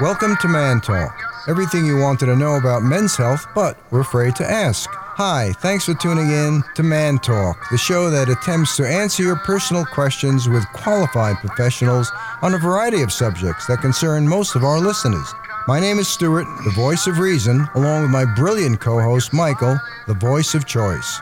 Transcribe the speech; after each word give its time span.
Welcome 0.00 0.36
to 0.40 0.48
Man 0.48 0.80
Talk. 0.80 1.22
Everything 1.48 1.84
you 1.84 1.98
wanted 1.98 2.26
to 2.26 2.34
know 2.34 2.56
about 2.56 2.82
men's 2.82 3.14
health, 3.14 3.46
but 3.54 3.76
were 3.92 4.00
afraid 4.00 4.34
to 4.36 4.50
ask. 4.50 4.88
Hi, 4.90 5.52
thanks 5.58 5.84
for 5.84 5.92
tuning 5.92 6.30
in 6.30 6.62
to 6.76 6.82
Man 6.82 7.18
Talk, 7.18 7.68
the 7.70 7.76
show 7.76 8.08
that 8.08 8.30
attempts 8.30 8.74
to 8.78 8.88
answer 8.88 9.22
your 9.22 9.36
personal 9.36 9.84
questions 9.84 10.48
with 10.48 10.66
qualified 10.72 11.36
professionals 11.36 12.10
on 12.40 12.54
a 12.54 12.58
variety 12.58 13.02
of 13.02 13.12
subjects 13.12 13.66
that 13.66 13.82
concern 13.82 14.26
most 14.26 14.56
of 14.56 14.64
our 14.64 14.80
listeners. 14.80 15.34
My 15.68 15.78
name 15.78 15.98
is 15.98 16.08
Stuart, 16.08 16.46
the 16.64 16.72
voice 16.74 17.06
of 17.06 17.18
reason, 17.18 17.68
along 17.74 18.02
with 18.02 18.10
my 18.10 18.24
brilliant 18.34 18.80
co 18.80 18.98
host 18.98 19.34
Michael, 19.34 19.78
the 20.06 20.14
voice 20.14 20.54
of 20.54 20.64
choice. 20.64 21.20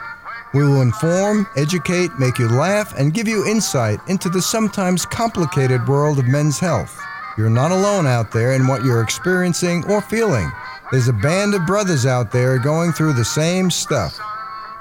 We 0.55 0.63
will 0.63 0.81
inform, 0.81 1.49
educate, 1.57 2.17
make 2.21 2.39
you 2.39 2.49
laugh, 2.49 2.97
and 2.97 3.13
give 3.13 3.27
you 3.27 3.47
insight 3.49 3.99
into 4.07 4.29
the 4.29 4.41
sometimes 4.41 5.05
complicated 5.05 5.89
world 5.89 6.21
of 6.21 6.29
men's 6.29 6.61
health. 6.61 7.00
You're 7.39 7.49
not 7.49 7.71
alone 7.71 8.07
out 8.07 8.33
there 8.33 8.53
in 8.53 8.67
what 8.67 8.85
you're 8.85 9.03
experiencing 9.03 9.85
or 9.89 10.01
feeling. 10.01 10.51
There's 10.91 11.09
a 11.09 11.13
band 11.13 11.55
of 11.55 11.67
brothers 11.67 12.05
out 12.05 12.33
there 12.33 12.59
going 12.59 12.93
through 12.93 13.13
the 13.13 13.25
same 13.25 13.71
stuff. 13.71 14.19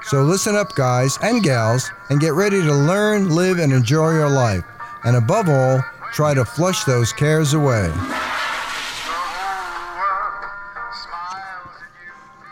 So 0.04 0.24
listen 0.24 0.56
up, 0.56 0.74
guys 0.74 1.16
and 1.22 1.42
gals, 1.42 1.90
and 2.08 2.20
get 2.20 2.32
ready 2.32 2.60
to 2.60 2.74
learn, 2.74 3.28
live, 3.30 3.58
and 3.58 3.72
enjoy 3.72 4.12
your 4.14 4.28
life. 4.28 4.64
And 5.04 5.16
above 5.16 5.48
all, 5.48 5.80
try 6.12 6.34
to 6.34 6.44
flush 6.44 6.84
those 6.84 7.12
cares 7.12 7.54
away. 7.54 7.92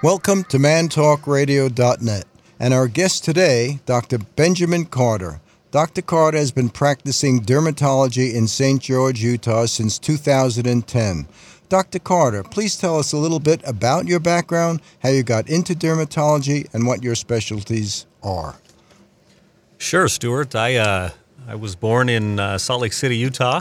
Welcome 0.03 0.45
to 0.45 0.59
mantalkradio.net 0.59 2.25
and 2.61 2.73
our 2.75 2.87
guest 2.87 3.25
today, 3.25 3.81
Dr. 3.85 4.19
Benjamin 4.19 4.85
Carter. 4.85 5.41
Dr. 5.71 6.01
Carter 6.01 6.39
has 6.39 6.51
been 6.51 6.71
practicing 6.71 7.41
dermatology 7.41 8.33
in 8.33 8.49
St. 8.49 8.81
George, 8.81 9.21
Utah 9.23 9.67
since 9.67 9.99
2010. 9.99 11.29
Dr. 11.69 11.99
Carter, 11.99 12.43
please 12.43 12.79
tell 12.79 12.99
us 12.99 13.13
a 13.13 13.19
little 13.19 13.39
bit 13.39 13.61
about 13.67 14.07
your 14.07 14.19
background, 14.19 14.81
how 15.01 15.11
you 15.11 15.23
got 15.23 15.47
into 15.51 15.75
dermatology, 15.75 16.67
and 16.73 16.87
what 16.87 17.03
your 17.03 17.15
specialties 17.15 18.07
are. 18.23 18.57
Sure, 19.77 20.09
Stuart. 20.09 20.55
I, 20.55 20.77
uh, 20.77 21.11
I 21.47 21.55
was 21.55 21.77
born 21.77 22.09
in 22.09 22.41
uh, 22.41 22.57
Salt 22.57 22.81
Lake 22.81 22.95
City, 22.95 23.19
Utah. 23.19 23.61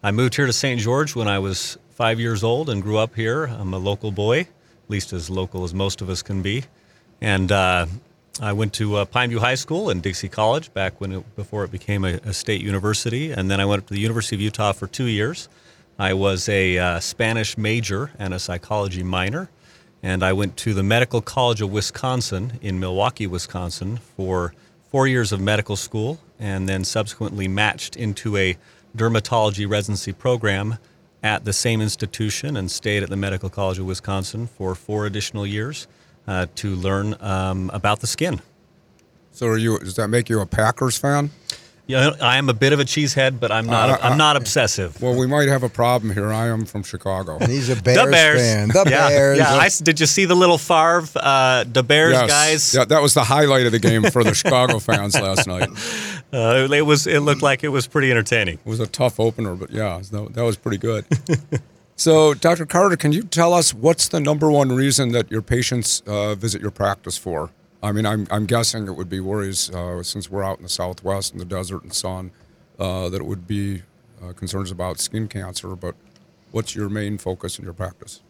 I 0.00 0.12
moved 0.12 0.36
here 0.36 0.46
to 0.46 0.52
St. 0.52 0.80
George 0.80 1.16
when 1.16 1.26
I 1.26 1.40
was 1.40 1.76
five 1.90 2.20
years 2.20 2.44
old 2.44 2.70
and 2.70 2.80
grew 2.80 2.98
up 2.98 3.16
here. 3.16 3.46
I'm 3.46 3.74
a 3.74 3.78
local 3.78 4.12
boy, 4.12 4.42
at 4.42 4.48
least 4.86 5.12
as 5.12 5.28
local 5.28 5.64
as 5.64 5.74
most 5.74 6.00
of 6.00 6.08
us 6.08 6.22
can 6.22 6.40
be. 6.40 6.62
And 7.20 7.50
uh, 7.50 7.86
I 8.40 8.52
went 8.52 8.72
to 8.74 8.96
uh, 8.96 9.04
Pineview 9.04 9.38
High 9.38 9.56
School 9.56 9.90
and 9.90 10.00
Dixie 10.00 10.28
College 10.28 10.72
back 10.72 11.00
when 11.00 11.12
it, 11.12 11.36
before 11.36 11.64
it 11.64 11.72
became 11.72 12.04
a, 12.04 12.14
a, 12.24 12.32
state 12.32 12.60
university, 12.60 13.32
and 13.32 13.50
then 13.50 13.60
I 13.60 13.64
went 13.64 13.88
to 13.88 13.94
the 13.94 14.00
University 14.00 14.36
of 14.36 14.40
Utah 14.40 14.70
for 14.70 14.86
two 14.86 15.06
years. 15.06 15.48
I 15.98 16.12
was 16.12 16.48
a 16.48 16.78
uh, 16.78 17.00
Spanish 17.00 17.58
major 17.58 18.12
and 18.16 18.32
a 18.32 18.38
psychology 18.38 19.02
minor, 19.02 19.50
and 20.04 20.22
I 20.22 20.32
went 20.32 20.56
to 20.58 20.72
the 20.72 20.84
Medical 20.84 21.20
College 21.20 21.60
of 21.60 21.72
Wisconsin 21.72 22.52
in 22.62 22.78
Milwaukee, 22.78 23.26
Wisconsin, 23.26 23.96
for 23.96 24.54
four 24.88 25.08
years 25.08 25.32
of 25.32 25.40
medical 25.40 25.74
school, 25.74 26.20
and 26.38 26.68
then 26.68 26.84
subsequently 26.84 27.48
matched 27.48 27.96
into 27.96 28.36
a 28.36 28.56
dermatology 28.96 29.68
residency 29.68 30.12
program 30.12 30.78
at 31.24 31.44
the 31.44 31.52
same 31.52 31.80
institution 31.80 32.56
and 32.56 32.70
stayed 32.70 33.02
at 33.02 33.10
the 33.10 33.16
Medical 33.16 33.50
College 33.50 33.80
of 33.80 33.86
Wisconsin 33.86 34.46
for 34.46 34.76
four 34.76 35.06
additional 35.06 35.44
years 35.44 35.88
uh, 36.28 36.46
to 36.56 36.76
learn 36.76 37.16
um, 37.20 37.70
about 37.72 38.00
the 38.00 38.06
skin. 38.06 38.40
So, 39.32 39.46
are 39.48 39.58
you? 39.58 39.78
Does 39.78 39.96
that 39.96 40.08
make 40.08 40.28
you 40.28 40.40
a 40.40 40.46
Packers 40.46 40.96
fan? 40.96 41.30
Yeah, 41.86 42.10
I 42.20 42.36
am 42.36 42.50
a 42.50 42.52
bit 42.52 42.74
of 42.74 42.80
a 42.80 42.84
cheesehead, 42.84 43.40
but 43.40 43.50
I'm 43.50 43.64
not. 43.64 43.88
Uh, 43.88 43.98
I'm 44.02 44.18
not 44.18 44.36
obsessive. 44.36 45.00
Well, 45.00 45.18
we 45.18 45.26
might 45.26 45.48
have 45.48 45.62
a 45.62 45.70
problem 45.70 46.12
here. 46.12 46.30
I 46.30 46.48
am 46.48 46.66
from 46.66 46.82
Chicago. 46.82 47.38
And 47.38 47.50
he's 47.50 47.70
a 47.70 47.80
Bears, 47.80 48.04
the 48.04 48.10
Bears. 48.10 48.40
fan. 48.40 48.68
The 48.84 48.90
yeah, 48.90 49.08
Bears. 49.08 49.38
Yeah, 49.38 49.54
I, 49.54 49.70
did 49.82 49.98
you 49.98 50.04
see 50.04 50.26
the 50.26 50.34
little 50.34 50.58
Favre, 50.58 51.08
uh, 51.16 51.64
the 51.64 51.82
Bears 51.82 52.12
yes. 52.12 52.28
guys? 52.30 52.74
Yeah, 52.74 52.84
that 52.84 53.00
was 53.00 53.14
the 53.14 53.24
highlight 53.24 53.64
of 53.64 53.72
the 53.72 53.78
game 53.78 54.02
for 54.02 54.22
the 54.22 54.34
Chicago 54.34 54.78
fans 54.88 55.14
last 55.14 55.46
night. 55.46 55.70
Uh, 56.30 56.68
it 56.70 56.82
was. 56.82 57.06
It 57.06 57.20
looked 57.20 57.40
like 57.40 57.64
it 57.64 57.68
was 57.68 57.86
pretty 57.86 58.10
entertaining. 58.10 58.58
It 58.58 58.66
was 58.68 58.80
a 58.80 58.86
tough 58.86 59.18
opener, 59.18 59.54
but 59.54 59.70
yeah, 59.70 59.98
that 60.10 60.42
was 60.42 60.58
pretty 60.58 60.76
good. 60.76 61.06
So, 61.98 62.32
Dr. 62.32 62.64
Carter, 62.64 62.96
can 62.96 63.10
you 63.10 63.24
tell 63.24 63.52
us 63.52 63.74
what's 63.74 64.06
the 64.06 64.20
number 64.20 64.48
one 64.52 64.70
reason 64.70 65.10
that 65.10 65.32
your 65.32 65.42
patients 65.42 66.00
uh, 66.06 66.36
visit 66.36 66.62
your 66.62 66.70
practice 66.70 67.18
for? 67.18 67.50
I 67.82 67.90
mean, 67.90 68.06
I'm, 68.06 68.28
I'm 68.30 68.46
guessing 68.46 68.86
it 68.86 68.92
would 68.92 69.08
be 69.08 69.18
worries 69.18 69.68
uh, 69.70 70.04
since 70.04 70.30
we're 70.30 70.44
out 70.44 70.58
in 70.58 70.62
the 70.62 70.68
Southwest 70.68 71.32
in 71.32 71.40
the 71.40 71.44
desert 71.44 71.82
and 71.82 71.92
sun, 71.92 72.30
uh, 72.78 73.08
that 73.08 73.20
it 73.20 73.26
would 73.26 73.48
be 73.48 73.82
uh, 74.22 74.32
concerns 74.32 74.70
about 74.70 75.00
skin 75.00 75.26
cancer. 75.26 75.74
But 75.74 75.96
what's 76.52 76.76
your 76.76 76.88
main 76.88 77.18
focus 77.18 77.58
in 77.58 77.64
your 77.64 77.74
practice? 77.74 78.22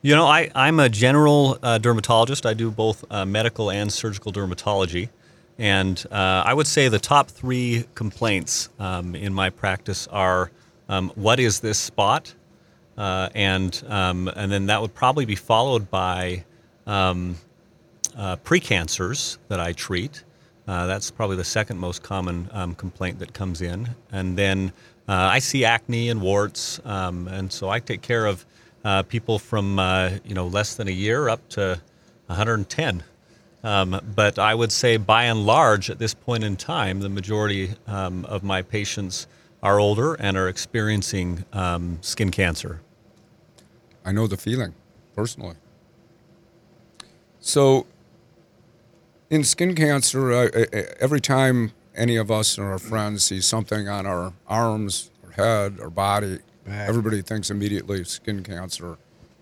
You 0.00 0.14
know, 0.16 0.24
I, 0.24 0.50
I'm 0.54 0.80
a 0.80 0.88
general 0.88 1.58
uh, 1.62 1.76
dermatologist. 1.76 2.46
I 2.46 2.54
do 2.54 2.70
both 2.70 3.04
uh, 3.10 3.26
medical 3.26 3.70
and 3.70 3.92
surgical 3.92 4.32
dermatology. 4.32 5.10
And 5.58 6.02
I 6.10 6.54
would 6.54 6.66
say 6.66 6.88
the 6.88 6.98
top 6.98 7.30
three 7.30 7.84
complaints 7.94 8.70
um, 8.78 9.14
in 9.14 9.34
my 9.34 9.50
practice 9.50 10.06
are 10.06 10.50
um, 10.88 11.12
what 11.14 11.38
is 11.38 11.60
this 11.60 11.76
spot? 11.76 12.34
Uh, 12.96 13.28
and 13.34 13.82
um, 13.88 14.28
and 14.36 14.50
then 14.50 14.66
that 14.66 14.80
would 14.80 14.94
probably 14.94 15.24
be 15.24 15.34
followed 15.34 15.90
by 15.90 16.44
um, 16.86 17.36
uh, 18.16 18.36
precancers 18.36 19.38
that 19.48 19.60
I 19.60 19.72
treat. 19.72 20.24
Uh, 20.68 20.86
that's 20.86 21.10
probably 21.10 21.36
the 21.36 21.44
second 21.44 21.78
most 21.78 22.02
common 22.02 22.48
um, 22.52 22.74
complaint 22.74 23.18
that 23.18 23.32
comes 23.32 23.62
in, 23.62 23.88
and 24.12 24.36
then 24.36 24.72
uh, 25.08 25.12
I 25.12 25.38
see 25.40 25.64
acne 25.64 26.08
and 26.08 26.20
warts, 26.20 26.80
um, 26.84 27.26
and 27.28 27.52
so 27.52 27.68
I 27.68 27.80
take 27.80 28.02
care 28.02 28.26
of 28.26 28.44
uh, 28.84 29.02
people 29.02 29.38
from 29.38 29.78
uh, 29.78 30.10
you 30.24 30.34
know 30.34 30.46
less 30.46 30.74
than 30.74 30.88
a 30.88 30.92
year 30.92 31.28
up 31.28 31.48
to 31.50 31.80
110. 32.26 33.02
Um, 33.64 34.00
but 34.16 34.38
I 34.38 34.54
would 34.54 34.72
say, 34.72 34.96
by 34.96 35.24
and 35.24 35.46
large, 35.46 35.88
at 35.88 35.98
this 35.98 36.14
point 36.14 36.42
in 36.42 36.56
time, 36.56 37.00
the 37.00 37.08
majority 37.08 37.70
um, 37.86 38.24
of 38.24 38.42
my 38.42 38.62
patients 38.62 39.28
are 39.62 39.78
older 39.78 40.14
and 40.14 40.36
are 40.36 40.48
experiencing 40.48 41.44
um, 41.52 41.98
skin 42.00 42.30
cancer. 42.30 42.80
I 44.04 44.12
know 44.12 44.26
the 44.26 44.36
feeling 44.36 44.74
personally. 45.14 45.56
So, 47.40 47.86
in 49.30 49.44
skin 49.44 49.74
cancer, 49.74 50.32
uh, 50.32 50.48
every 51.00 51.20
time 51.20 51.72
any 51.94 52.16
of 52.16 52.30
us 52.30 52.58
or 52.58 52.72
our 52.72 52.78
friends 52.78 53.24
see 53.24 53.40
something 53.40 53.88
on 53.88 54.06
our 54.06 54.32
arms, 54.48 55.10
or 55.24 55.30
head, 55.32 55.78
or 55.80 55.90
body, 55.90 56.38
Back. 56.64 56.88
everybody 56.88 57.22
thinks 57.22 57.50
immediately 57.50 58.04
skin 58.04 58.42
cancer, 58.42 58.96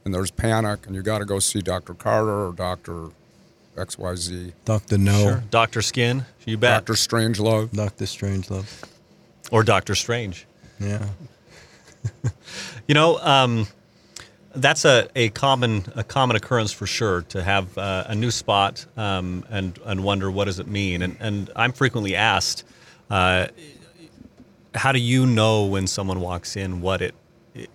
and 0.04 0.14
there's 0.14 0.30
panic, 0.30 0.86
and 0.86 0.94
you 0.94 1.02
got 1.02 1.18
to 1.18 1.24
go 1.24 1.38
see 1.38 1.60
Dr. 1.60 1.94
Carter 1.94 2.48
or 2.48 2.52
Dr. 2.52 3.10
XYZ. 3.76 4.52
Dr. 4.64 4.98
No. 4.98 5.18
Sure. 5.22 5.44
Dr. 5.50 5.82
Skin, 5.82 6.24
you 6.44 6.56
bet. 6.56 6.84
Dr. 6.84 6.94
Strangelove. 6.94 7.72
Dr. 7.72 8.04
Strangelove. 8.04 8.84
Or 9.50 9.62
Dr. 9.62 9.94
Strange. 9.94 10.46
Yeah. 10.78 11.04
you 12.88 12.94
know, 12.94 13.18
um, 13.18 13.66
that's 14.54 14.84
a, 14.84 15.08
a 15.14 15.28
common 15.30 15.84
a 15.94 16.02
common 16.04 16.36
occurrence 16.36 16.72
for 16.72 16.86
sure 16.86 17.22
to 17.22 17.42
have 17.42 17.76
uh, 17.78 18.04
a 18.08 18.14
new 18.14 18.30
spot 18.30 18.84
um, 18.96 19.44
and 19.50 19.78
and 19.84 20.02
wonder 20.02 20.30
what 20.30 20.46
does 20.46 20.58
it 20.58 20.66
mean 20.66 21.02
and 21.02 21.16
and 21.20 21.50
I'm 21.54 21.72
frequently 21.72 22.16
asked 22.16 22.64
uh, 23.10 23.48
how 24.74 24.92
do 24.92 24.98
you 24.98 25.26
know 25.26 25.66
when 25.66 25.86
someone 25.86 26.20
walks 26.20 26.56
in 26.56 26.80
what 26.80 27.02
it 27.02 27.14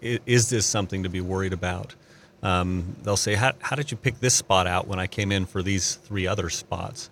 is 0.01 0.49
this 0.49 0.65
something 0.65 1.03
to 1.03 1.09
be 1.09 1.21
worried 1.21 1.53
about 1.53 1.95
um, 2.43 2.95
they'll 3.03 3.17
say 3.17 3.35
how, 3.35 3.53
how 3.59 3.75
did 3.75 3.91
you 3.91 3.97
pick 3.97 4.19
this 4.19 4.33
spot 4.33 4.67
out 4.67 4.87
when 4.87 4.99
I 4.99 5.07
came 5.07 5.31
in 5.31 5.45
for 5.45 5.63
these 5.63 5.95
three 5.95 6.27
other 6.27 6.49
spots 6.49 7.09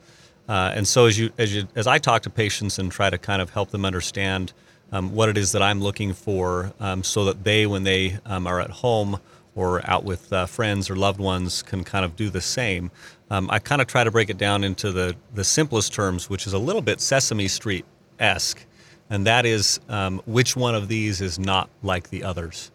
uh, 0.48 0.72
and 0.76 0.88
so 0.88 1.06
as 1.06 1.18
you 1.18 1.32
as 1.38 1.56
you 1.56 1.68
as 1.76 1.88
I 1.88 1.98
talk 1.98 2.24
to 2.24 2.30
patients 2.30 2.80
and 2.80 2.92
try 2.92 3.10
to 3.10 3.18
kind 3.18 3.42
of 3.42 3.52
help 3.52 3.72
them 3.72 3.86
understand 3.86 4.54
um, 4.92 5.14
what 5.14 5.30
it 5.30 5.38
is 5.38 5.52
that 5.54 5.62
I'm 5.62 5.82
looking 5.82 6.14
for 6.14 6.74
um, 6.80 7.04
so 7.04 7.26
that 7.26 7.44
they 7.44 7.66
when 7.66 7.84
they 7.84 8.18
um, 8.26 8.46
are 8.46 8.60
at 8.60 8.70
home 8.70 9.20
or 9.56 9.88
out 9.90 10.04
with 10.04 10.32
uh, 10.34 10.46
friends 10.46 10.90
or 10.90 10.96
loved 10.96 11.20
ones 11.20 11.62
can 11.64 11.84
kind 11.84 12.04
of 12.04 12.16
do 12.16 12.30
the 12.30 12.42
same. 12.42 12.92
Um, 13.30 13.50
I 13.52 13.60
kind 13.60 13.82
of 13.82 13.88
try 13.88 14.04
to 14.04 14.12
break 14.12 14.30
it 14.30 14.38
down 14.38 14.64
into 14.64 14.92
the, 14.92 15.16
the 15.34 15.44
simplest 15.44 15.94
terms, 15.94 16.30
which 16.30 16.48
is 16.48 16.54
a 16.54 16.58
little 16.58 16.82
bit 16.82 17.00
Sesame 17.00 17.48
Street 17.48 17.86
esque, 18.20 18.66
and 19.10 19.26
that 19.28 19.46
is 19.46 19.80
um, 19.90 20.22
which 20.26 20.56
one 20.56 20.76
of 20.76 20.88
these 20.88 21.22
is 21.22 21.38
not 21.38 21.70
like 21.82 22.10
the 22.10 22.24
others. 22.24 22.72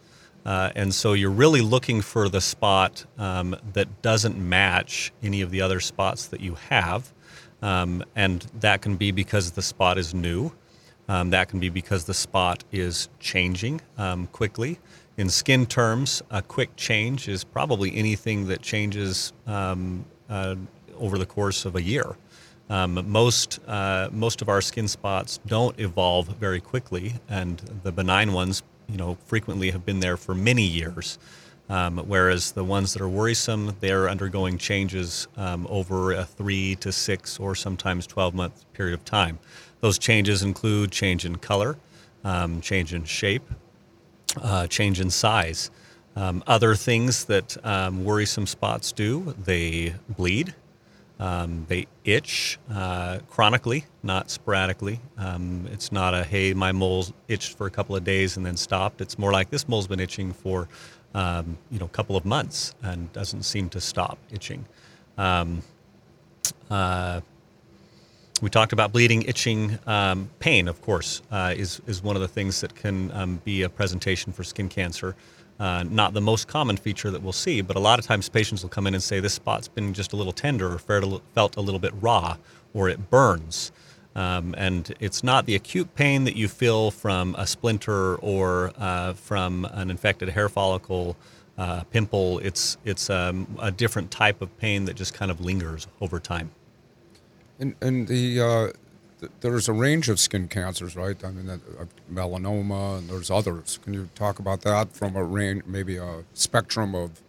Uh, 0.46 0.70
and 0.76 0.94
so 0.94 1.12
you're 1.12 1.30
really 1.30 1.60
looking 1.60 2.00
for 2.00 2.28
the 2.28 2.40
spot 2.40 3.04
um, 3.18 3.56
that 3.72 4.02
doesn't 4.02 4.36
match 4.36 5.12
any 5.22 5.42
of 5.42 5.50
the 5.50 5.60
other 5.60 5.80
spots 5.80 6.28
that 6.28 6.40
you 6.40 6.54
have. 6.54 7.12
Um, 7.62 8.04
and 8.14 8.42
that 8.60 8.82
can 8.82 8.96
be 8.96 9.10
because 9.10 9.52
the 9.52 9.62
spot 9.62 9.98
is 9.98 10.14
new. 10.14 10.52
Um, 11.08 11.30
that 11.30 11.48
can 11.48 11.58
be 11.58 11.70
because 11.70 12.04
the 12.04 12.14
spot 12.14 12.64
is 12.70 13.08
changing 13.18 13.80
um, 13.96 14.26
quickly 14.28 14.78
in 15.18 15.28
skin 15.28 15.66
terms, 15.66 16.22
a 16.30 16.40
quick 16.40 16.74
change 16.76 17.28
is 17.28 17.42
probably 17.42 17.94
anything 17.96 18.46
that 18.46 18.62
changes 18.62 19.32
um, 19.48 20.04
uh, 20.30 20.54
over 20.96 21.18
the 21.18 21.26
course 21.26 21.64
of 21.64 21.74
a 21.74 21.82
year. 21.82 22.16
Um, 22.70 23.02
most 23.10 23.58
uh, 23.66 24.08
most 24.12 24.42
of 24.42 24.48
our 24.48 24.60
skin 24.60 24.86
spots 24.86 25.40
don't 25.46 25.78
evolve 25.80 26.28
very 26.28 26.60
quickly, 26.60 27.14
and 27.28 27.58
the 27.82 27.90
benign 27.90 28.32
ones 28.32 28.62
you 28.88 28.96
know, 28.96 29.18
frequently 29.26 29.70
have 29.70 29.84
been 29.84 30.00
there 30.00 30.16
for 30.16 30.34
many 30.34 30.62
years. 30.62 31.18
Um, 31.70 31.98
whereas 31.98 32.52
the 32.52 32.64
ones 32.64 32.94
that 32.94 33.02
are 33.02 33.08
worrisome, 33.08 33.76
they're 33.80 34.08
undergoing 34.08 34.56
changes 34.56 35.28
um, 35.36 35.66
over 35.68 36.12
a 36.12 36.24
three 36.24 36.76
to 36.76 36.90
six 36.92 37.38
or 37.38 37.54
sometimes 37.54 38.06
12 38.06 38.34
month 38.34 38.72
period 38.72 38.94
of 38.94 39.04
time. 39.04 39.38
Those 39.80 39.98
changes 39.98 40.42
include 40.42 40.90
change 40.90 41.26
in 41.26 41.36
color, 41.36 41.76
um, 42.24 42.60
change 42.62 42.94
in 42.94 43.04
shape, 43.04 43.48
uh, 44.40 44.66
change 44.66 44.98
in 45.00 45.10
size. 45.10 45.70
Um, 46.16 46.42
other 46.46 46.74
things 46.74 47.26
that 47.26 47.56
um, 47.64 48.04
worrisome 48.04 48.46
spots 48.46 48.90
do, 48.90 49.34
they 49.44 49.94
bleed, 50.08 50.54
um, 51.20 51.66
they 51.68 51.86
itch 52.04 52.58
uh, 52.72 53.18
chronically, 53.28 53.84
not 54.02 54.30
sporadically. 54.30 55.00
It's 55.70 55.92
not 55.92 56.14
a, 56.14 56.24
hey, 56.24 56.54
my 56.54 56.72
mole's 56.72 57.12
itched 57.28 57.56
for 57.56 57.66
a 57.66 57.70
couple 57.70 57.94
of 57.94 58.04
days 58.04 58.36
and 58.36 58.44
then 58.44 58.56
stopped. 58.56 59.00
It's 59.00 59.18
more 59.18 59.32
like 59.32 59.50
this 59.50 59.68
mole's 59.68 59.86
been 59.86 60.00
itching 60.00 60.32
for 60.32 60.68
um, 61.14 61.58
you 61.70 61.78
know, 61.78 61.88
couple 61.88 62.16
of 62.16 62.24
months 62.24 62.74
and 62.82 63.12
doesn't 63.12 63.42
seem 63.42 63.68
to 63.70 63.80
stop 63.80 64.18
itching. 64.30 64.64
Um, 65.16 65.62
uh, 66.70 67.20
we 68.40 68.50
talked 68.50 68.72
about 68.72 68.92
bleeding, 68.92 69.22
itching, 69.22 69.78
um, 69.86 70.30
pain. 70.38 70.68
Of 70.68 70.80
course, 70.82 71.22
uh, 71.30 71.54
is 71.56 71.80
is 71.86 72.02
one 72.02 72.14
of 72.14 72.22
the 72.22 72.28
things 72.28 72.60
that 72.60 72.74
can 72.74 73.10
um, 73.12 73.40
be 73.44 73.62
a 73.62 73.68
presentation 73.68 74.32
for 74.32 74.44
skin 74.44 74.68
cancer. 74.68 75.16
Uh, 75.58 75.82
not 75.90 76.14
the 76.14 76.20
most 76.20 76.46
common 76.46 76.76
feature 76.76 77.10
that 77.10 77.20
we'll 77.20 77.32
see, 77.32 77.60
but 77.60 77.76
a 77.76 77.80
lot 77.80 77.98
of 77.98 78.06
times 78.06 78.28
patients 78.28 78.62
will 78.62 78.70
come 78.70 78.86
in 78.86 78.94
and 78.94 79.02
say 79.02 79.18
this 79.18 79.34
spot's 79.34 79.66
been 79.66 79.92
just 79.92 80.12
a 80.12 80.16
little 80.16 80.32
tender 80.32 80.72
or 80.72 80.78
felt 80.78 81.56
a 81.56 81.60
little 81.60 81.80
bit 81.80 81.92
raw, 82.00 82.36
or 82.74 82.88
it 82.88 83.10
burns. 83.10 83.72
Um, 84.18 84.52
and 84.58 84.92
it's 84.98 85.22
not 85.22 85.46
the 85.46 85.54
acute 85.54 85.94
pain 85.94 86.24
that 86.24 86.34
you 86.34 86.48
feel 86.48 86.90
from 86.90 87.36
a 87.38 87.46
splinter 87.46 88.16
or 88.16 88.72
uh, 88.76 89.12
from 89.12 89.64
an 89.66 89.90
infected 89.90 90.30
hair 90.30 90.48
follicle, 90.48 91.16
uh, 91.56 91.84
pimple. 91.84 92.40
It's 92.40 92.78
it's 92.84 93.10
um, 93.10 93.46
a 93.60 93.70
different 93.70 94.10
type 94.10 94.42
of 94.42 94.58
pain 94.58 94.86
that 94.86 94.96
just 94.96 95.14
kind 95.14 95.30
of 95.30 95.40
lingers 95.40 95.86
over 96.00 96.18
time. 96.18 96.50
And, 97.60 97.76
and 97.80 98.08
the 98.08 98.40
uh, 98.40 98.72
th- 99.20 99.30
there's 99.40 99.68
a 99.68 99.72
range 99.72 100.08
of 100.08 100.18
skin 100.18 100.48
cancers, 100.48 100.96
right? 100.96 101.24
I 101.24 101.30
mean, 101.30 101.48
uh, 101.48 101.58
melanoma, 102.12 102.98
and 102.98 103.08
there's 103.08 103.30
others. 103.30 103.78
Can 103.84 103.94
you 103.94 104.08
talk 104.16 104.40
about 104.40 104.62
that 104.62 104.92
from 104.92 105.14
a 105.14 105.22
range, 105.22 105.62
maybe 105.64 105.96
a 105.96 106.24
spectrum 106.34 106.96
of 106.96 107.22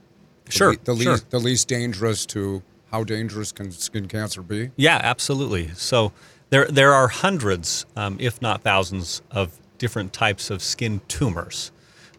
sure, 0.49 0.75
the, 0.75 0.95
the 0.95 1.03
sure. 1.03 1.11
least 1.11 1.29
the 1.29 1.39
least 1.39 1.67
dangerous 1.67 2.25
to 2.27 2.63
how 2.91 3.03
dangerous 3.03 3.51
can 3.51 3.69
skin 3.69 4.07
cancer 4.07 4.41
be? 4.41 4.71
Yeah, 4.75 4.99
absolutely. 5.03 5.69
So 5.75 6.13
there, 6.49 6.65
there 6.65 6.93
are 6.93 7.07
hundreds, 7.07 7.85
um, 7.95 8.17
if 8.19 8.41
not 8.41 8.61
thousands, 8.61 9.21
of 9.31 9.59
different 9.77 10.13
types 10.13 10.49
of 10.49 10.61
skin 10.61 11.01
tumors. 11.07 11.71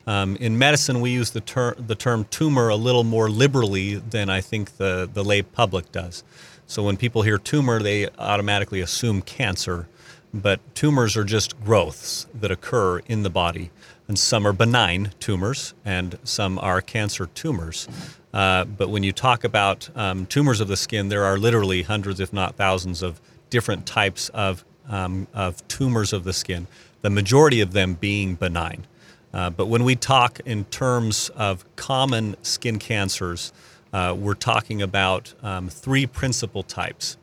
Um, 0.07 0.37
in 0.37 0.59
medicine, 0.59 1.01
we 1.01 1.11
use 1.11 1.31
the, 1.31 1.41
ter- 1.41 1.75
the 1.75 1.95
term 1.95 2.25
tumor 2.31 2.69
a 2.69 2.77
little 2.77 3.05
more 3.05 3.29
liberally 3.29 3.97
than 3.97 4.31
I 4.31 4.41
think 4.41 4.77
the, 4.77 5.09
the 5.13 5.23
lay 5.23 5.43
public 5.43 5.93
does. 5.93 6.25
So 6.67 6.83
when 6.83 6.97
people 6.97 7.23
hear 7.23 7.39
tumor, 7.39 7.83
they 7.83 8.09
automatically 8.19 8.81
assume 8.81 9.23
cancer, 9.23 9.89
but 10.33 10.61
tumors 10.75 11.17
are 11.17 11.25
just 11.25 11.61
growths 11.63 12.27
that 12.33 12.51
occur 12.51 13.01
in 13.01 13.23
the 13.25 13.31
body. 13.31 13.71
And 14.09 14.19
some 14.19 14.47
are 14.47 14.53
benign 14.53 15.13
tumors, 15.21 15.75
and 15.85 16.19
some 16.25 16.59
are 16.59 16.81
cancer 16.81 17.27
tumors. 17.27 17.89
Uh, 18.33 18.65
but 18.65 18.89
when 18.89 19.03
you 19.03 19.13
talk 19.13 19.45
about 19.45 19.89
um, 19.95 20.27
tumors 20.27 20.61
of 20.61 20.69
the 20.69 20.77
skin, 20.77 21.09
there 21.09 21.25
are 21.25 21.37
literally 21.37 21.83
hundreds, 21.83 22.19
if 22.21 22.33
not 22.33 22.57
thousands, 22.57 23.03
of 23.03 23.21
different 23.51 23.87
types 23.87 24.29
of, 24.31 24.65
um, 24.89 25.27
of 25.35 25.67
tumors 25.69 26.13
of 26.13 26.25
the 26.25 26.33
skin, 26.33 26.67
the 27.03 27.11
majority 27.11 27.61
of 27.61 27.73
them 27.73 27.95
being 27.95 28.35
benign. 28.35 28.87
Uh, 29.33 29.51
but 29.51 29.67
when 29.67 29.85
we 29.85 29.95
talk 29.95 30.41
in 30.45 30.65
terms 30.67 31.29
of 31.31 31.65
common 31.77 32.37
skin 32.43 32.79
cancers, 32.79 33.53
uh, 33.93 34.15
we're 34.17 34.35
talking 34.35 34.83
about 34.83 35.35
um, 35.43 35.69
three 35.69 36.07
principal 36.07 36.63
types. 36.63 37.17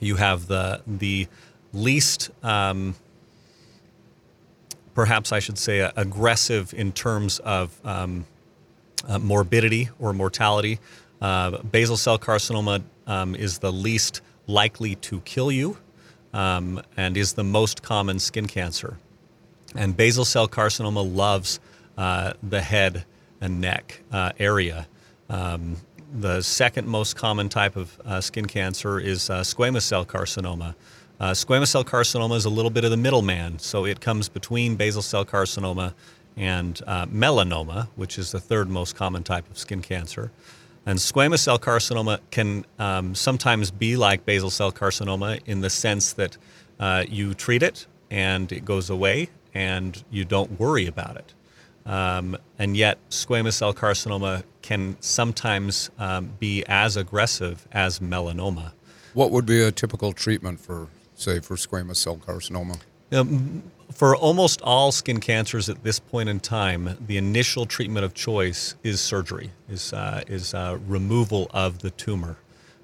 You 0.00 0.16
have 0.16 0.46
the, 0.46 0.82
the 0.86 1.28
least, 1.72 2.30
um, 2.42 2.94
perhaps 4.94 5.32
I 5.32 5.38
should 5.38 5.58
say, 5.58 5.80
uh, 5.80 5.92
aggressive 5.96 6.74
in 6.74 6.92
terms 6.92 7.38
of 7.40 7.78
um, 7.84 8.26
uh, 9.06 9.18
morbidity 9.18 9.90
or 9.98 10.12
mortality. 10.12 10.78
Uh, 11.20 11.62
basal 11.62 11.96
cell 11.96 12.18
carcinoma 12.18 12.82
um, 13.06 13.34
is 13.34 13.58
the 13.58 13.72
least 13.72 14.20
likely 14.48 14.96
to 14.96 15.20
kill 15.20 15.52
you 15.52 15.76
um, 16.32 16.82
and 16.96 17.16
is 17.16 17.34
the 17.34 17.44
most 17.44 17.82
common 17.82 18.18
skin 18.18 18.46
cancer. 18.46 18.98
And 19.74 19.96
basal 19.96 20.24
cell 20.24 20.48
carcinoma 20.48 21.14
loves 21.14 21.60
uh, 21.96 22.32
the 22.42 22.60
head 22.60 23.04
and 23.40 23.60
neck 23.60 24.02
uh, 24.10 24.32
area. 24.38 24.88
Um, 25.28 25.76
the 26.12 26.40
second 26.42 26.88
most 26.88 27.16
common 27.16 27.48
type 27.48 27.76
of 27.76 28.00
uh, 28.04 28.20
skin 28.20 28.46
cancer 28.46 28.98
is 28.98 29.28
uh, 29.28 29.42
squamous 29.42 29.82
cell 29.82 30.06
carcinoma. 30.06 30.74
Uh, 31.20 31.32
squamous 31.32 31.68
cell 31.68 31.84
carcinoma 31.84 32.36
is 32.36 32.44
a 32.44 32.50
little 32.50 32.70
bit 32.70 32.84
of 32.84 32.90
the 32.90 32.96
middleman, 32.96 33.58
so 33.58 33.84
it 33.84 34.00
comes 34.00 34.28
between 34.28 34.76
basal 34.76 35.02
cell 35.02 35.24
carcinoma 35.24 35.92
and 36.36 36.80
uh, 36.86 37.04
melanoma, 37.06 37.88
which 37.96 38.18
is 38.18 38.30
the 38.30 38.40
third 38.40 38.70
most 38.70 38.94
common 38.94 39.22
type 39.22 39.48
of 39.50 39.58
skin 39.58 39.82
cancer. 39.82 40.30
And 40.88 40.98
squamous 40.98 41.40
cell 41.40 41.58
carcinoma 41.58 42.20
can 42.30 42.64
um, 42.78 43.14
sometimes 43.14 43.70
be 43.70 43.98
like 43.98 44.24
basal 44.24 44.48
cell 44.48 44.72
carcinoma 44.72 45.38
in 45.44 45.60
the 45.60 45.68
sense 45.68 46.14
that 46.14 46.38
uh, 46.80 47.04
you 47.06 47.34
treat 47.34 47.62
it 47.62 47.86
and 48.10 48.50
it 48.50 48.64
goes 48.64 48.88
away 48.88 49.28
and 49.52 50.02
you 50.10 50.24
don't 50.24 50.58
worry 50.58 50.86
about 50.86 51.18
it. 51.18 51.34
Um, 51.84 52.38
and 52.58 52.74
yet, 52.74 52.96
squamous 53.10 53.52
cell 53.52 53.74
carcinoma 53.74 54.44
can 54.62 54.96
sometimes 55.00 55.90
um, 55.98 56.32
be 56.38 56.64
as 56.66 56.96
aggressive 56.96 57.68
as 57.70 57.98
melanoma. 57.98 58.72
What 59.12 59.30
would 59.30 59.44
be 59.44 59.60
a 59.60 59.70
typical 59.70 60.14
treatment 60.14 60.58
for, 60.58 60.88
say, 61.14 61.40
for 61.40 61.56
squamous 61.56 61.96
cell 61.96 62.16
carcinoma? 62.16 62.80
Um, 63.12 63.62
for 63.92 64.14
almost 64.14 64.60
all 64.62 64.92
skin 64.92 65.20
cancers 65.20 65.68
at 65.68 65.82
this 65.82 65.98
point 65.98 66.28
in 66.28 66.40
time, 66.40 66.96
the 67.06 67.16
initial 67.16 67.66
treatment 67.66 68.04
of 68.04 68.14
choice 68.14 68.74
is 68.82 69.00
surgery, 69.00 69.50
is, 69.68 69.92
uh, 69.92 70.22
is 70.26 70.54
uh, 70.54 70.78
removal 70.86 71.50
of 71.52 71.78
the 71.78 71.90
tumor. 71.90 72.36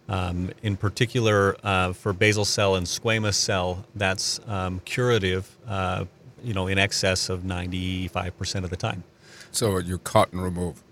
Um, 0.08 0.50
in 0.62 0.76
particular, 0.76 1.56
uh, 1.62 1.92
for 1.94 2.12
basal 2.12 2.44
cell 2.44 2.74
and 2.74 2.86
squamous 2.86 3.34
cell, 3.34 3.86
that's 3.94 4.40
um, 4.46 4.80
curative, 4.84 5.56
uh, 5.66 6.04
you 6.42 6.52
know, 6.52 6.66
in 6.66 6.78
excess 6.78 7.28
of 7.28 7.40
95% 7.40 8.64
of 8.64 8.70
the 8.70 8.76
time. 8.76 9.02
So 9.50 9.78
you 9.78 9.98
cut 9.98 10.32
and 10.32 10.42
remove. 10.42 10.82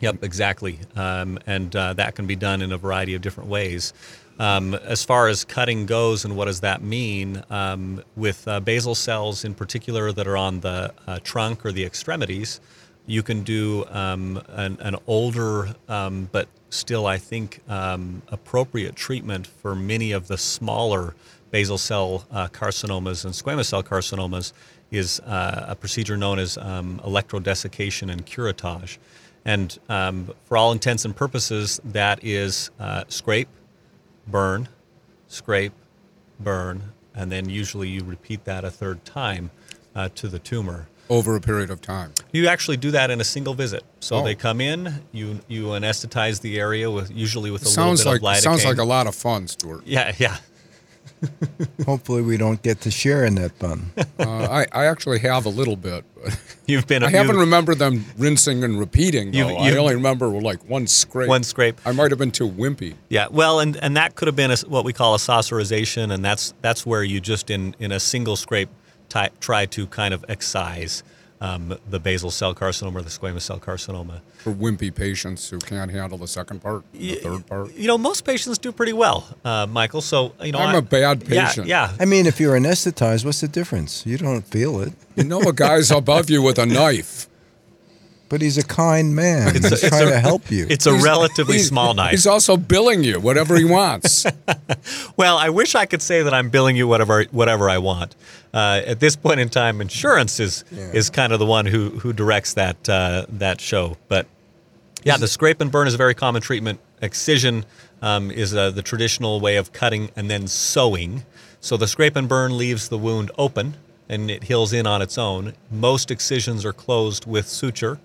Yep. 0.00 0.22
Exactly. 0.22 0.78
Um, 0.96 1.38
and 1.46 1.74
uh, 1.74 1.94
that 1.94 2.14
can 2.14 2.26
be 2.26 2.36
done 2.36 2.62
in 2.62 2.72
a 2.72 2.78
variety 2.78 3.14
of 3.14 3.22
different 3.22 3.50
ways. 3.50 3.92
Um, 4.38 4.74
as 4.74 5.04
far 5.04 5.26
as 5.26 5.44
cutting 5.44 5.86
goes 5.86 6.24
and 6.24 6.36
what 6.36 6.44
does 6.44 6.60
that 6.60 6.80
mean, 6.80 7.42
um, 7.50 8.04
with 8.14 8.46
uh, 8.46 8.60
basal 8.60 8.94
cells 8.94 9.44
in 9.44 9.54
particular 9.54 10.12
that 10.12 10.28
are 10.28 10.36
on 10.36 10.60
the 10.60 10.94
uh, 11.08 11.18
trunk 11.24 11.66
or 11.66 11.72
the 11.72 11.84
extremities, 11.84 12.60
you 13.06 13.24
can 13.24 13.42
do 13.42 13.84
um, 13.88 14.40
an, 14.50 14.78
an, 14.80 14.94
older 15.08 15.74
um, 15.88 16.28
but 16.30 16.46
still, 16.70 17.06
I 17.06 17.18
think, 17.18 17.60
um, 17.68 18.22
appropriate 18.28 18.94
treatment 18.94 19.46
for 19.46 19.74
many 19.74 20.12
of 20.12 20.28
the 20.28 20.38
smaller 20.38 21.16
basal 21.50 21.78
cell 21.78 22.24
uh, 22.30 22.46
carcinomas 22.48 23.24
and 23.24 23.34
squamous 23.34 23.66
cell 23.66 23.82
carcinomas 23.82 24.52
is 24.90 25.18
uh, 25.20 25.64
a 25.68 25.74
procedure 25.74 26.16
known 26.16 26.38
as 26.38 26.56
electrodesiccation 26.58 28.12
and 28.12 28.24
curettage. 28.24 28.98
And 29.48 29.78
for 30.44 30.56
all 30.58 30.72
intents 30.72 31.06
and 31.06 31.16
purposes, 31.16 31.80
that 31.82 32.22
is 32.22 32.70
uh, 32.78 33.04
scrape, 33.08 33.48
burn, 34.26 34.68
scrape, 35.28 35.72
burn, 36.38 36.82
and 37.14 37.32
then 37.32 37.48
usually 37.48 37.88
you 37.88 38.04
repeat 38.04 38.44
that 38.44 38.62
a 38.62 38.70
third 38.70 39.06
time 39.06 39.50
uh, 39.94 40.10
to 40.16 40.28
the 40.28 40.38
tumor. 40.38 40.88
Over 41.08 41.34
a 41.36 41.40
period 41.40 41.70
of 41.70 41.80
time. 41.80 42.12
You 42.30 42.48
actually 42.48 42.76
do 42.76 42.90
that 42.90 43.10
in 43.10 43.22
a 43.22 43.24
single 43.24 43.54
visit. 43.54 43.82
So 44.00 44.16
Oh. 44.16 44.22
they 44.24 44.34
come 44.34 44.60
in, 44.60 45.02
you 45.12 45.40
you 45.48 45.68
anesthetize 45.68 46.42
the 46.42 46.60
area 46.60 46.90
with 46.90 47.10
usually 47.10 47.50
with 47.50 47.62
a 47.62 47.64
sounds 47.64 48.00
little 48.04 48.12
like 48.12 48.20
bit 48.20 48.28
of 48.28 48.34
lidocaine. 48.36 48.42
sounds 48.42 48.64
like 48.66 48.76
a 48.76 48.84
lot 48.84 49.06
of 49.06 49.14
fun, 49.14 49.48
Stuart. 49.48 49.84
yeah, 49.86 50.12
yeah. 50.18 50.36
Hopefully, 51.86 52.22
we 52.22 52.36
don't 52.36 52.62
get 52.62 52.80
to 52.82 52.90
share 52.90 53.24
in 53.24 53.34
that 53.36 53.58
bun. 53.58 53.90
Uh, 54.18 54.64
I, 54.72 54.82
I 54.82 54.86
actually 54.86 55.20
have 55.20 55.46
a 55.46 55.48
little 55.48 55.76
bit. 55.76 56.04
But 56.20 56.38
You've 56.66 56.88
been. 56.88 57.04
I 57.04 57.10
haven't 57.10 57.36
remembered 57.36 57.78
them 57.78 58.04
rinsing 58.18 58.64
and 58.64 58.78
repeating. 58.78 59.30
Though. 59.30 59.38
You've- 59.38 59.56
I 59.56 59.66
you've- 59.68 59.78
only 59.78 59.94
remember 59.94 60.26
like 60.28 60.68
one 60.68 60.86
scrape. 60.88 61.28
One 61.28 61.44
scrape. 61.44 61.80
I 61.86 61.92
might 61.92 62.10
have 62.10 62.18
been 62.18 62.32
too 62.32 62.48
wimpy. 62.48 62.94
Yeah, 63.08 63.28
well, 63.30 63.60
and, 63.60 63.76
and 63.76 63.96
that 63.96 64.16
could 64.16 64.26
have 64.26 64.34
been 64.36 64.50
a, 64.50 64.56
what 64.66 64.84
we 64.84 64.92
call 64.92 65.14
a 65.14 65.18
saucerization, 65.18 66.12
and 66.12 66.24
that's 66.24 66.52
that's 66.62 66.84
where 66.84 67.04
you 67.04 67.20
just 67.20 67.48
in, 67.48 67.76
in 67.78 67.92
a 67.92 68.00
single 68.00 68.34
scrape 68.34 68.68
ty- 69.08 69.30
try 69.40 69.66
to 69.66 69.86
kind 69.86 70.12
of 70.12 70.24
excise 70.28 71.04
um, 71.40 71.78
the 71.88 72.00
basal 72.00 72.30
cell 72.30 72.54
carcinoma 72.54 72.96
or 72.96 73.02
the 73.02 73.10
squamous 73.10 73.42
cell 73.42 73.58
carcinoma. 73.60 74.20
For 74.38 74.52
wimpy 74.52 74.94
patients 74.94 75.48
who 75.50 75.58
can't 75.58 75.90
handle 75.90 76.18
the 76.18 76.28
second 76.28 76.60
part, 76.62 76.84
the 76.92 77.16
third 77.16 77.46
part. 77.46 77.74
You 77.74 77.86
know, 77.86 77.98
most 77.98 78.24
patients 78.24 78.58
do 78.58 78.72
pretty 78.72 78.92
well, 78.92 79.26
uh, 79.44 79.66
Michael. 79.66 80.00
So 80.00 80.32
you 80.42 80.52
know, 80.52 80.58
I'm 80.58 80.74
a 80.74 80.78
a 80.78 80.82
bad 80.82 81.24
patient. 81.24 81.66
Yeah, 81.66 81.90
yeah. 81.90 81.96
I 82.00 82.04
mean, 82.04 82.26
if 82.26 82.40
you're 82.40 82.58
anesthetized, 82.58 83.24
what's 83.24 83.40
the 83.40 83.48
difference? 83.48 84.06
You 84.06 84.18
don't 84.18 84.42
feel 84.42 84.80
it. 84.80 84.92
You 85.16 85.24
know 85.24 85.40
a 85.42 85.52
guy's 85.52 85.90
above 85.90 86.30
you 86.30 86.42
with 86.42 86.58
a 86.58 86.66
knife. 86.66 87.27
But 88.30 88.42
he's 88.42 88.58
a 88.58 88.62
kind 88.64 89.16
man. 89.16 89.56
It's 89.56 89.64
a- 89.66 89.70
he's 89.70 89.82
it's 89.84 89.88
trying 89.88 90.08
a- 90.08 90.10
to 90.12 90.20
help 90.20 90.50
you. 90.50 90.66
It's 90.68 90.84
a 90.86 90.92
relatively 90.92 91.54
He's- 91.54 91.68
small 91.68 91.94
knife. 91.94 92.10
He's 92.10 92.26
also 92.26 92.56
billing 92.58 93.02
you 93.02 93.18
whatever 93.20 93.56
he 93.56 93.64
wants. 93.64 94.26
Well, 95.16 95.36
I 95.36 95.48
wish 95.48 95.74
I 95.74 95.84
could 95.86 96.00
say 96.02 96.22
that 96.22 96.32
I'm 96.32 96.48
billing 96.50 96.76
you 96.76 96.86
whatever 96.86 97.24
whatever 97.32 97.68
I 97.68 97.78
want. 97.78 98.14
Uh, 98.54 98.80
at 98.86 99.00
this 99.00 99.16
point 99.16 99.40
in 99.40 99.48
time, 99.48 99.80
insurance 99.80 100.38
is 100.40 100.64
is 100.72 101.10
kind 101.10 101.32
of 101.32 101.38
the 101.40 101.46
one 101.46 101.66
who 101.66 101.90
who 101.90 102.12
directs 102.12 102.54
that 102.54 102.88
uh, 102.88 103.26
that 103.30 103.60
show. 103.60 103.96
But 104.08 104.26
yeah, 105.04 105.16
the 105.16 105.26
scrape 105.28 105.60
and 105.60 105.70
burn 105.72 105.88
is 105.88 105.94
a 105.94 105.96
very 105.96 106.14
common 106.14 106.40
treatment. 106.42 106.80
Excision 107.02 107.64
um, 108.02 108.30
is 108.30 108.54
uh, 108.54 108.70
the 108.70 108.82
traditional 108.82 109.40
way 109.40 109.56
of 109.56 109.72
cutting 109.72 110.10
and 110.16 110.30
then 110.30 110.46
sewing. 110.46 111.24
So 111.60 111.76
the 111.76 111.88
scrape 111.88 112.14
and 112.16 112.28
burn 112.28 112.56
leaves 112.56 112.88
the 112.88 112.98
wound 112.98 113.30
open 113.36 113.74
and 114.08 114.30
it 114.30 114.44
heals 114.44 114.72
in 114.72 114.86
on 114.86 115.02
its 115.02 115.18
own. 115.18 115.54
Most 115.70 116.10
excisions 116.10 116.64
are 116.64 116.72
closed 116.72 117.26
with 117.26 117.46
suture. 117.48 117.98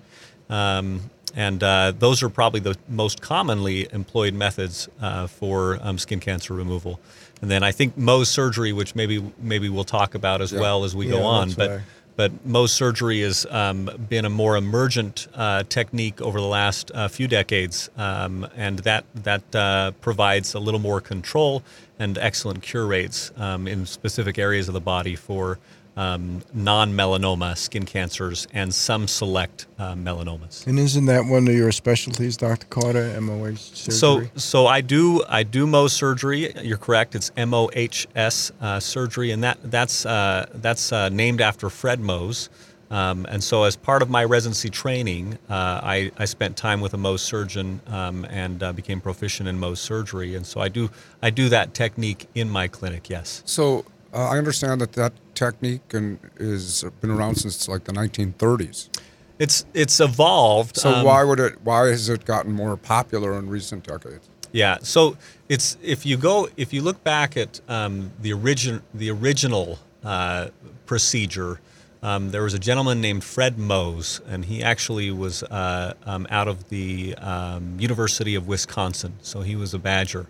Um, 0.50 1.09
and 1.35 1.63
uh, 1.63 1.93
those 1.97 2.21
are 2.21 2.29
probably 2.29 2.59
the 2.59 2.77
most 2.88 3.21
commonly 3.21 3.88
employed 3.91 4.33
methods 4.33 4.88
uh, 5.01 5.27
for 5.27 5.79
um, 5.81 5.97
skin 5.97 6.19
cancer 6.19 6.53
removal. 6.53 7.00
And 7.41 7.50
then 7.50 7.63
I 7.63 7.71
think 7.71 7.97
Mohs 7.97 8.27
surgery, 8.27 8.71
which 8.71 8.95
maybe 8.95 9.23
maybe 9.39 9.67
we'll 9.67 9.83
talk 9.83 10.15
about 10.15 10.41
as 10.41 10.53
well 10.53 10.83
as 10.83 10.95
we 10.95 11.07
go 11.07 11.17
Yeah, 11.19 11.25
on, 11.25 11.51
but 11.51 11.69
right. 11.69 11.81
but 12.15 12.47
Mohs 12.47 12.69
surgery 12.69 13.21
has 13.21 13.45
um, 13.50 13.89
been 14.07 14.25
a 14.25 14.29
more 14.29 14.55
emergent 14.55 15.27
uh, 15.33 15.63
technique 15.63 16.21
over 16.21 16.39
the 16.39 16.47
last 16.47 16.91
uh, 16.93 17.07
few 17.07 17.27
decades, 17.27 17.89
um, 17.97 18.47
and 18.55 18.79
that 18.79 19.03
that 19.15 19.55
uh, 19.55 19.91
provides 20.00 20.53
a 20.53 20.59
little 20.59 20.79
more 20.79 21.01
control 21.01 21.63
and 22.00 22.17
excellent 22.17 22.62
cure 22.62 22.85
rates 22.85 23.31
um, 23.38 23.67
in 23.67 23.85
specific 23.85 24.38
areas 24.38 24.67
of 24.67 24.73
the 24.73 24.81
body 24.81 25.15
for 25.15 25.59
um, 25.95 26.41
non-melanoma 26.53 27.57
skin 27.57 27.85
cancers 27.85 28.47
and 28.53 28.73
some 28.73 29.07
select 29.07 29.67
uh, 29.77 29.93
melanomas. 29.93 30.65
and 30.65 30.79
isn't 30.79 31.05
that 31.05 31.25
one 31.25 31.47
of 31.47 31.53
your 31.53 31.71
specialties, 31.71 32.38
Dr. 32.38 32.65
Carter? 32.67 33.13
Mohs 33.19 33.75
surgery. 33.75 34.31
So, 34.33 34.39
so 34.39 34.67
I 34.67 34.81
do 34.81 35.23
I 35.27 35.43
do 35.43 35.65
Mohs 35.67 35.91
surgery. 35.91 36.53
You're 36.62 36.77
correct. 36.77 37.15
It's 37.15 37.31
M 37.38 37.53
O 37.53 37.69
H 37.73 38.07
S 38.15 38.51
uh, 38.62 38.79
surgery, 38.79 39.31
and 39.31 39.43
that 39.43 39.57
that's 39.63 40.05
uh, 40.05 40.47
that's 40.55 40.91
uh, 40.91 41.09
named 41.09 41.41
after 41.41 41.69
Fred 41.69 42.00
Mohs. 42.00 42.50
Um, 42.91 43.25
and 43.27 43.43
so, 43.43 43.63
as 43.63 43.75
part 43.75 44.03
of 44.03 44.09
my 44.12 44.23
residency 44.23 44.69
training, 44.69 45.39
uh, 45.50 45.81
I, 45.83 46.12
I 46.17 46.25
spent 46.25 46.55
time 46.55 46.79
with 46.79 46.93
a 46.93 46.97
Mohs 46.97 47.21
surgeon 47.21 47.81
um, 47.88 48.23
and 48.25 48.62
uh, 48.62 48.71
became 48.71 49.01
proficient 49.01 49.50
in 49.50 49.59
Mohs 49.59 49.77
surgery. 49.77 50.35
And 50.35 50.45
so, 50.45 50.62
I 50.62 50.69
do 50.69 50.91
I 51.21 51.31
do 51.31 51.50
that 51.50 51.73
technique 51.73 52.27
in 52.35 52.50
my 52.50 52.67
clinic. 52.67 53.09
Yes. 53.09 53.41
So 53.45 53.85
uh, 54.13 54.29
I 54.29 54.38
understand 54.38 54.79
that 54.81 54.93
that 54.93 55.13
technique 55.34 55.94
and 55.94 56.20
is 56.38 56.84
been 57.02 57.12
around 57.12 57.36
since 57.36 57.68
like 57.68 57.84
the 57.86 57.94
1930s. 57.94 58.90
It's 59.40 59.66
it's 59.74 60.00
evolved. 60.00 60.78
So 60.78 60.92
um, 60.92 61.06
why 61.06 61.24
would 61.24 61.40
it? 61.40 61.62
Why 61.63 61.88
has 61.88 62.10
it 62.10 62.25
gotten 62.25 62.52
more 62.52 62.78
popular 62.78 63.38
in 63.38 63.50
recent 63.50 63.86
decades? 63.86 64.30
Yeah. 64.52 64.78
So 64.82 65.18
it's 65.50 65.78
if 65.82 66.06
you 66.06 66.18
go 66.18 66.48
if 66.56 66.72
you 66.72 66.82
look 66.82 67.04
back 67.04 67.36
at 67.36 67.60
um, 67.68 68.12
the 68.22 68.34
origin 68.34 68.82
the 68.94 69.10
original 69.10 69.80
uh, 70.04 70.50
procedure, 70.86 71.60
um, 72.04 72.32
there 72.32 72.44
was 72.44 72.54
a 72.54 72.60
gentleman 72.60 73.02
named 73.02 73.24
Fred 73.24 73.58
Mohs, 73.58 74.22
and 74.28 74.46
he 74.46 74.62
actually 74.62 75.10
was 75.10 75.42
uh, 75.44 75.94
um, 76.06 76.28
out 76.30 76.48
of 76.48 76.70
the 76.70 77.16
um, 77.16 77.80
University 77.80 78.36
of 78.36 78.48
Wisconsin. 78.48 79.16
So 79.22 79.42
he 79.42 79.56
was 79.56 79.74
a 79.74 79.80
Badger 79.80 80.28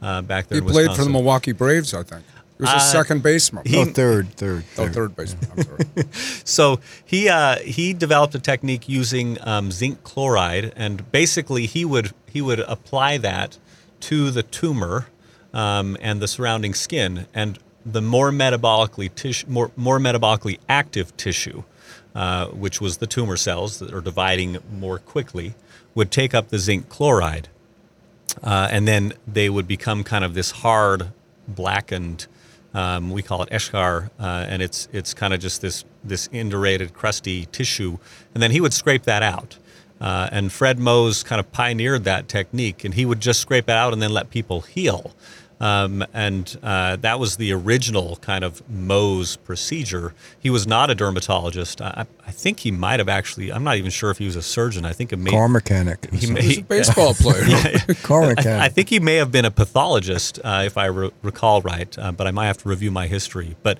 uh, 0.00 0.22
back 0.22 0.46
there. 0.46 0.60
He 0.60 0.66
played 0.66 0.92
for 0.92 1.02
the 1.02 1.10
Milwaukee 1.10 1.52
Braves, 1.52 1.92
I 1.92 2.02
think. 2.02 2.24
He 2.58 2.62
was 2.62 2.70
a 2.70 2.76
Uh, 2.76 2.78
second 2.78 3.22
baseman. 3.22 3.64
he- 3.66 3.78
oh, 3.78 3.84
third, 3.84 4.28
third, 4.36 4.64
oh, 4.78 4.84
third. 4.84 4.94
third 4.94 5.16
baseman. 5.16 5.50
I'm 5.56 5.62
sorry. 5.64 5.78
So 6.44 6.78
he 7.04 7.28
uh, 7.28 7.56
he 7.58 7.92
developed 7.92 8.34
a 8.34 8.38
technique 8.38 8.88
using 8.88 9.38
um, 9.42 9.70
zinc 9.72 10.04
chloride, 10.04 10.72
and 10.76 11.10
basically 11.10 11.66
he 11.66 11.84
would 11.84 12.12
he 12.30 12.40
would 12.40 12.60
apply 12.60 13.18
that 13.18 13.58
to 14.00 14.30
the 14.30 14.42
tumor 14.44 15.06
um, 15.52 15.96
and 16.00 16.20
the 16.20 16.28
surrounding 16.28 16.74
skin, 16.74 17.26
and 17.34 17.58
the 17.84 18.00
more 18.02 18.30
metabolically 18.30 19.12
tissue, 19.14 19.46
more 19.48 19.70
more 19.76 19.98
metabolically 19.98 20.58
active 20.68 21.16
tissue, 21.16 21.64
uh, 22.14 22.46
which 22.48 22.80
was 22.80 22.98
the 22.98 23.06
tumor 23.06 23.36
cells 23.36 23.78
that 23.80 23.92
are 23.92 24.00
dividing 24.00 24.58
more 24.70 24.98
quickly, 24.98 25.54
would 25.94 26.10
take 26.12 26.34
up 26.34 26.48
the 26.50 26.58
zinc 26.58 26.88
chloride, 26.88 27.48
uh, 28.42 28.68
and 28.70 28.86
then 28.86 29.12
they 29.26 29.48
would 29.50 29.66
become 29.66 30.04
kind 30.04 30.24
of 30.24 30.34
this 30.34 30.50
hard, 30.62 31.10
blackened. 31.48 32.26
Um, 32.74 33.10
we 33.10 33.22
call 33.22 33.42
it 33.42 33.50
eschar, 33.50 34.10
uh, 34.18 34.46
and 34.48 34.60
it's 34.60 34.88
it's 34.92 35.14
kind 35.14 35.32
of 35.32 35.40
just 35.40 35.60
this 35.60 35.84
this 36.02 36.28
indurated, 36.28 36.92
crusty 36.92 37.46
tissue, 37.46 37.98
and 38.34 38.42
then 38.42 38.50
he 38.50 38.60
would 38.60 38.74
scrape 38.74 39.04
that 39.04 39.22
out. 39.22 39.58
Uh, 40.00 40.28
and 40.32 40.52
Fred 40.52 40.78
Mohs 40.78 41.24
kind 41.24 41.38
of 41.38 41.50
pioneered 41.52 42.04
that 42.04 42.28
technique, 42.28 42.84
and 42.84 42.94
he 42.94 43.06
would 43.06 43.20
just 43.20 43.40
scrape 43.40 43.68
it 43.68 43.76
out 43.76 43.92
and 43.92 44.02
then 44.02 44.12
let 44.12 44.28
people 44.28 44.62
heal. 44.62 45.12
Um, 45.60 46.04
and 46.12 46.56
uh, 46.62 46.96
that 46.96 47.18
was 47.20 47.36
the 47.36 47.52
original 47.52 48.16
kind 48.16 48.44
of 48.44 48.62
Mohs 48.68 49.38
procedure. 49.44 50.12
He 50.38 50.50
was 50.50 50.66
not 50.66 50.90
a 50.90 50.94
dermatologist. 50.94 51.80
I, 51.80 52.06
I 52.26 52.30
think 52.32 52.60
he 52.60 52.70
might 52.70 52.98
have 53.00 53.08
actually. 53.08 53.52
I'm 53.52 53.64
not 53.64 53.76
even 53.76 53.90
sure 53.90 54.10
if 54.10 54.18
he 54.18 54.26
was 54.26 54.36
a 54.36 54.42
surgeon. 54.42 54.84
I 54.84 54.92
think 54.92 55.12
it 55.12 55.16
may. 55.18 55.30
Car 55.30 55.48
mechanic. 55.48 56.12
he 56.12 56.26
may- 56.30 56.42
He's 56.42 56.58
a 56.58 56.62
baseball 56.62 57.14
player. 57.18 57.44
Car 58.02 58.26
mechanic. 58.26 58.62
I 58.62 58.68
think 58.68 58.88
he 58.88 58.98
may 59.00 59.14
have 59.16 59.30
been 59.32 59.44
a 59.44 59.50
pathologist, 59.50 60.38
uh, 60.44 60.62
if 60.66 60.76
I 60.76 60.86
re- 60.86 61.10
recall 61.22 61.62
right, 61.62 61.96
uh, 61.98 62.12
but 62.12 62.26
I 62.26 62.30
might 62.30 62.46
have 62.46 62.58
to 62.58 62.68
review 62.68 62.90
my 62.90 63.06
history. 63.06 63.56
But 63.62 63.78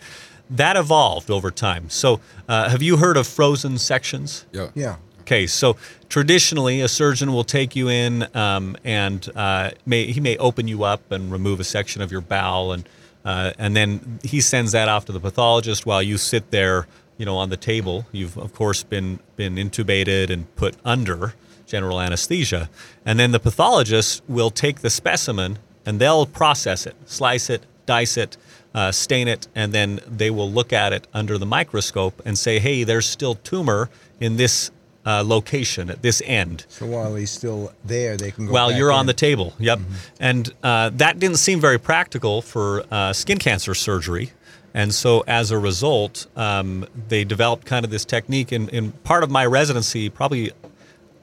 that 0.50 0.76
evolved 0.76 1.31
over 1.31 1.50
time. 1.50 1.90
So, 1.90 2.21
uh, 2.49 2.69
have 2.69 2.83
you 2.83 2.99
heard 2.99 3.16
of 3.16 3.26
frozen 3.26 3.78
sections? 3.78 4.47
Yeah. 4.52 4.69
yeah. 4.75 4.97
Okay, 5.25 5.47
so 5.47 5.76
traditionally, 6.11 6.83
a 6.83 6.88
surgeon 6.88 7.33
will 7.33 7.45
take 7.45 7.75
you 7.75 7.88
in 7.88 8.28
um, 8.37 8.76
and 8.85 9.26
uh, 9.35 9.71
may, 9.87 10.04
he 10.12 10.21
may 10.21 10.37
open 10.37 10.69
you 10.69 10.85
up 10.85 11.11
and 11.11 11.33
remove 11.33 11.61
a 11.61 11.64
section 11.64 12.02
of 12.02 12.12
your 12.12 12.21
bowel, 12.21 12.73
and 12.73 12.87
uh, 13.25 13.54
and 13.59 13.75
then 13.75 14.19
he 14.23 14.43
sends 14.43 14.73
that 14.73 14.87
off 14.87 15.07
to 15.07 15.12
the 15.12 15.21
pathologist 15.21 15.87
while 15.87 16.02
you 16.02 16.19
sit 16.19 16.50
there, 16.50 16.87
you 17.16 17.25
know, 17.25 17.38
on 17.38 17.49
the 17.49 17.57
table. 17.57 18.04
You've 18.12 18.37
of 18.37 18.52
course 18.52 18.83
been 18.83 19.19
been 19.37 19.54
intubated 19.54 20.28
and 20.28 20.54
put 20.57 20.76
under 20.85 21.33
general 21.64 22.02
anesthesia, 22.02 22.69
and 23.07 23.19
then 23.19 23.33
the 23.33 23.40
pathologist 23.40 24.23
will 24.28 24.50
take 24.50 24.81
the 24.81 24.90
specimen 24.90 25.59
and 25.87 25.99
they'll 26.02 26.26
process 26.26 26.87
it, 26.87 26.97
slice 27.07 27.49
it, 27.49 27.64
dice 27.87 28.19
it, 28.19 28.37
uh, 28.75 28.93
stain 28.93 29.28
it, 29.28 29.49
and 29.54 29.73
then 29.73 30.00
they 30.07 30.31
will 30.31 30.50
look 30.50 30.71
at 30.71 30.93
it 30.93 31.07
under 31.14 31.38
the 31.38 31.47
microscope 31.47 32.21
and 32.26 32.37
say, 32.37 32.59
hey, 32.59 32.85
there's 32.85 33.07
still 33.07 33.37
tumor 33.37 33.88
in 34.21 34.37
this 34.37 34.71
uh, 35.06 35.23
location 35.25 35.90
at 35.90 36.02
this 36.02 36.23
end. 36.25 36.64
So 36.68 36.87
while 36.87 37.14
he's 37.14 37.30
still 37.30 37.73
there, 37.84 38.16
they 38.16 38.30
can 38.30 38.46
go. 38.46 38.52
While 38.52 38.73
you're 38.73 38.92
on 38.92 39.00
in. 39.00 39.06
the 39.06 39.14
table. 39.14 39.54
Yep. 39.58 39.80
And 40.20 40.52
uh, 40.62 40.90
that 40.94 41.18
didn't 41.18 41.37
seem 41.38 41.61
very 41.61 41.78
practical 41.78 42.42
for 42.42 42.84
uh, 42.90 43.12
skin 43.12 43.38
cancer 43.38 43.75
surgery. 43.75 44.32
And 44.73 44.92
so 44.92 45.23
as 45.26 45.50
a 45.50 45.58
result, 45.58 46.26
um, 46.37 46.87
they 47.08 47.23
developed 47.25 47.64
kind 47.64 47.84
of 47.84 47.90
this 47.90 48.04
technique. 48.04 48.50
And, 48.50 48.73
and 48.73 49.02
part 49.04 49.23
of 49.23 49.30
my 49.30 49.46
residency, 49.46 50.11
probably 50.11 50.50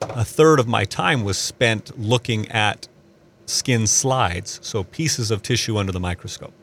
a 0.01 0.23
third 0.23 0.59
of 0.59 0.67
my 0.67 0.85
time 0.85 1.23
was 1.23 1.37
spent 1.37 1.99
looking 1.99 2.49
at 2.49 2.87
skin 3.45 3.87
slides, 3.87 4.59
so 4.63 4.83
pieces 4.83 5.31
of 5.31 5.41
tissue 5.41 5.77
under 5.77 5.91
the 5.91 5.99
microscope. 5.99 6.53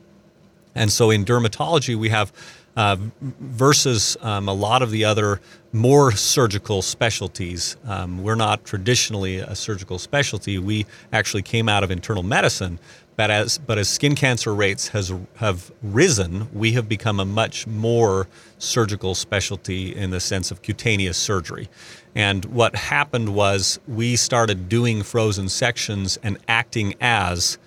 And 0.75 0.91
so 0.91 1.11
in 1.11 1.25
dermatology, 1.25 1.95
we 1.95 2.09
have 2.09 2.33
uh, 2.77 2.97
versus 3.21 4.17
um, 4.21 4.49
a 4.49 4.53
lot 4.53 4.83
of 4.83 4.91
the 4.91 5.05
other 5.05 5.41
more 5.73 6.13
surgical 6.13 6.81
specialties. 6.81 7.77
Um, 7.85 8.23
we're 8.23 8.37
not 8.37 8.65
traditionally 8.65 9.39
a 9.39 9.55
surgical 9.55 9.99
specialty. 9.99 10.59
We 10.59 10.87
actually 11.13 11.43
came 11.43 11.69
out 11.69 11.83
of 11.83 11.91
internal 11.91 12.23
medicine, 12.23 12.79
but 13.17 13.31
as 13.31 13.59
but 13.59 13.79
as 13.79 13.89
skin 13.89 14.15
cancer 14.15 14.55
rates 14.55 14.89
has 14.89 15.13
have 15.37 15.73
risen, 15.83 16.49
we 16.53 16.73
have 16.73 16.89
become 16.89 17.19
a 17.19 17.25
much 17.25 17.67
more 17.67 18.29
surgical 18.59 19.15
specialty 19.15 19.95
in 19.95 20.11
the 20.11 20.21
sense 20.21 20.51
of 20.51 20.63
cutaneous 20.63 21.19
surgery. 21.19 21.69
And 22.15 22.45
what 22.47 22.77
happened 22.77 23.35
was 23.35 23.81
we 23.89 24.17
started 24.17 24.69
doing 24.69 25.03
frozen 25.03 25.49
sections 25.49 26.17
and 26.23 26.39
acting 26.47 26.95
as 27.01 27.59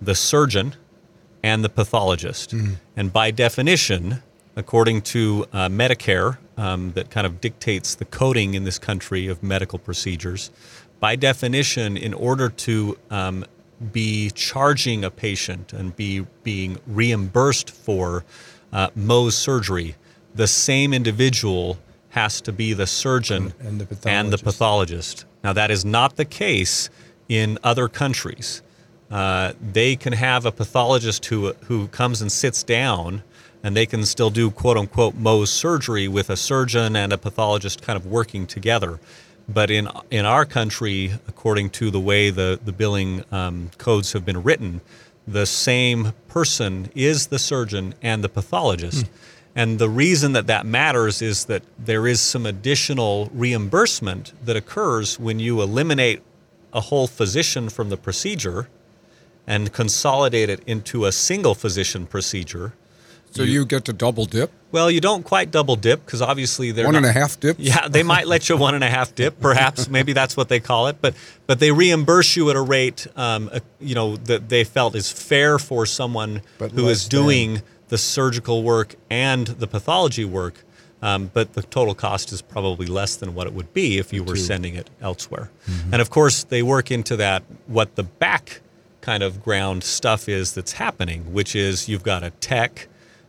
the 0.00 0.14
surgeon 0.14 0.74
and 1.42 1.64
the 1.64 1.68
pathologist. 1.68 2.52
And 2.96 3.12
by 3.12 3.30
definition, 3.30 4.22
according 4.56 5.02
to 5.02 5.46
uh, 5.52 5.68
Medicare, 5.68 6.38
um, 6.56 6.92
that 6.92 7.10
kind 7.10 7.26
of 7.26 7.40
dictates 7.40 7.94
the 7.94 8.04
coding 8.04 8.54
in 8.54 8.64
this 8.64 8.78
country 8.78 9.26
of 9.28 9.42
medical 9.42 9.78
procedures, 9.78 10.50
by 10.98 11.16
definition, 11.16 11.96
in 11.96 12.12
order 12.12 12.48
to 12.50 12.98
um, 13.10 13.44
be 13.92 14.30
charging 14.30 15.04
a 15.04 15.10
patient 15.10 15.72
and 15.72 15.96
be 15.96 16.26
being 16.42 16.78
reimbursed 16.86 17.70
for 17.70 18.24
uh, 18.72 18.88
Mohs 18.90 19.32
surgery, 19.32 19.94
the 20.34 20.46
same 20.46 20.92
individual 20.92 21.78
has 22.10 22.40
to 22.42 22.52
be 22.52 22.72
the 22.74 22.86
surgeon 22.86 23.54
And- 23.60 23.66
and 23.68 23.80
the 23.80 24.08
and 24.10 24.32
the 24.32 24.36
pathologist. 24.38 24.44
pathologist. 24.44 25.24
Now, 25.42 25.52
that 25.54 25.70
is 25.70 25.84
not 25.84 26.16
the 26.16 26.24
case 26.26 26.90
in 27.28 27.58
other 27.64 27.88
countries. 27.88 28.62
Uh, 29.10 29.54
they 29.72 29.96
can 29.96 30.12
have 30.12 30.44
a 30.44 30.52
pathologist 30.52 31.24
who, 31.26 31.52
who 31.64 31.88
comes 31.88 32.20
and 32.20 32.30
sits 32.30 32.62
down, 32.62 33.22
and 33.62 33.76
they 33.76 33.86
can 33.86 34.04
still 34.04 34.30
do 34.30 34.50
quote 34.50 34.76
unquote 34.76 35.16
Mohs 35.16 35.48
surgery 35.48 36.08
with 36.08 36.30
a 36.30 36.36
surgeon 36.36 36.96
and 36.96 37.12
a 37.12 37.18
pathologist 37.18 37.82
kind 37.82 37.96
of 37.96 38.06
working 38.06 38.46
together. 38.46 39.00
But 39.48 39.70
in, 39.70 39.88
in 40.10 40.24
our 40.24 40.44
country, 40.44 41.12
according 41.26 41.70
to 41.70 41.90
the 41.90 42.00
way 42.00 42.30
the, 42.30 42.58
the 42.64 42.72
billing 42.72 43.24
um, 43.32 43.70
codes 43.78 44.12
have 44.12 44.24
been 44.24 44.42
written, 44.42 44.80
the 45.26 45.46
same 45.46 46.12
person 46.28 46.90
is 46.94 47.28
the 47.28 47.38
surgeon 47.38 47.94
and 48.00 48.22
the 48.22 48.28
pathologist. 48.28 49.06
And 49.54 49.78
the 49.78 49.88
reason 49.88 50.32
that 50.32 50.46
that 50.46 50.64
matters 50.64 51.20
is 51.20 51.46
that 51.46 51.62
there 51.78 52.06
is 52.06 52.20
some 52.20 52.46
additional 52.46 53.28
reimbursement 53.32 54.32
that 54.44 54.56
occurs 54.56 55.18
when 55.18 55.40
you 55.40 55.60
eliminate 55.60 56.22
a 56.72 56.80
whole 56.80 57.08
physician 57.08 57.68
from 57.68 57.88
the 57.88 57.96
procedure 57.96 58.68
and 59.46 59.72
consolidate 59.72 60.48
it 60.48 60.60
into 60.66 61.04
a 61.04 61.12
single 61.12 61.54
physician 61.54 62.06
procedure. 62.06 62.74
So 63.32 63.42
you, 63.42 63.64
get 63.64 63.84
to 63.86 63.92
double 63.92 64.24
dip, 64.24 64.50
Well, 64.72 64.90
you 64.90 65.00
don't 65.00 65.24
quite 65.24 65.50
double 65.50 65.76
dip 65.76 66.04
because 66.04 66.20
obviously 66.20 66.72
they're 66.72 66.84
one 66.86 66.96
and 66.96 67.06
a 67.06 67.12
half 67.12 67.38
dips. 67.38 67.60
yeah, 67.60 67.86
they 67.88 68.02
might 68.02 68.26
let 68.26 68.48
you 68.48 68.56
one 68.56 68.74
and 68.74 68.82
a 68.82 68.90
half 68.90 69.14
dip, 69.14 69.40
perhaps. 69.40 69.88
Maybe 69.96 70.12
that's 70.12 70.36
what 70.36 70.48
they 70.48 70.58
call 70.60 70.88
it. 70.88 70.96
But 71.00 71.14
but 71.46 71.60
they 71.60 71.70
reimburse 71.72 72.36
you 72.36 72.50
at 72.50 72.56
a 72.56 72.60
rate, 72.60 73.06
um, 73.16 73.48
uh, 73.52 73.60
you 73.80 73.94
know, 73.94 74.16
that 74.16 74.48
they 74.48 74.64
felt 74.64 74.94
is 74.96 75.10
fair 75.12 75.58
for 75.58 75.86
someone 75.86 76.42
But 76.58 76.72
who 76.72 76.88
is 76.88 77.04
less 77.04 77.08
than- 77.08 77.22
doing 77.22 77.62
the 77.88 77.98
surgical 77.98 78.62
work 78.62 78.94
and 79.10 79.46
the 79.46 79.66
pathology 79.66 80.24
work. 80.24 80.64
Um, 81.02 81.30
but 81.32 81.54
the 81.54 81.62
total 81.62 81.94
cost 81.94 82.30
is 82.30 82.42
probably 82.42 82.86
less 82.86 83.16
than 83.16 83.32
what 83.34 83.46
it 83.46 83.54
would 83.54 83.72
be 83.72 83.96
if 83.96 84.12
you 84.12 84.22
were 84.22 84.36
sending 84.36 84.74
it 84.74 84.90
elsewhere. 85.00 85.50
And 85.90 86.02
of 86.02 86.10
course, 86.10 86.44
they 86.44 86.62
work 86.62 86.90
into 86.90 87.16
that 87.16 87.42
what 87.66 87.94
the 87.96 88.02
back 88.02 88.60
kind 89.00 89.22
of 89.22 89.42
ground 89.42 89.82
stuff 89.82 90.28
is 90.28 90.52
that's 90.52 90.72
happening, 90.72 91.32
which 91.32 91.56
is 91.56 91.88
you've 91.88 92.02
got 92.02 92.22
a 92.22 92.28
tech, 92.32 92.86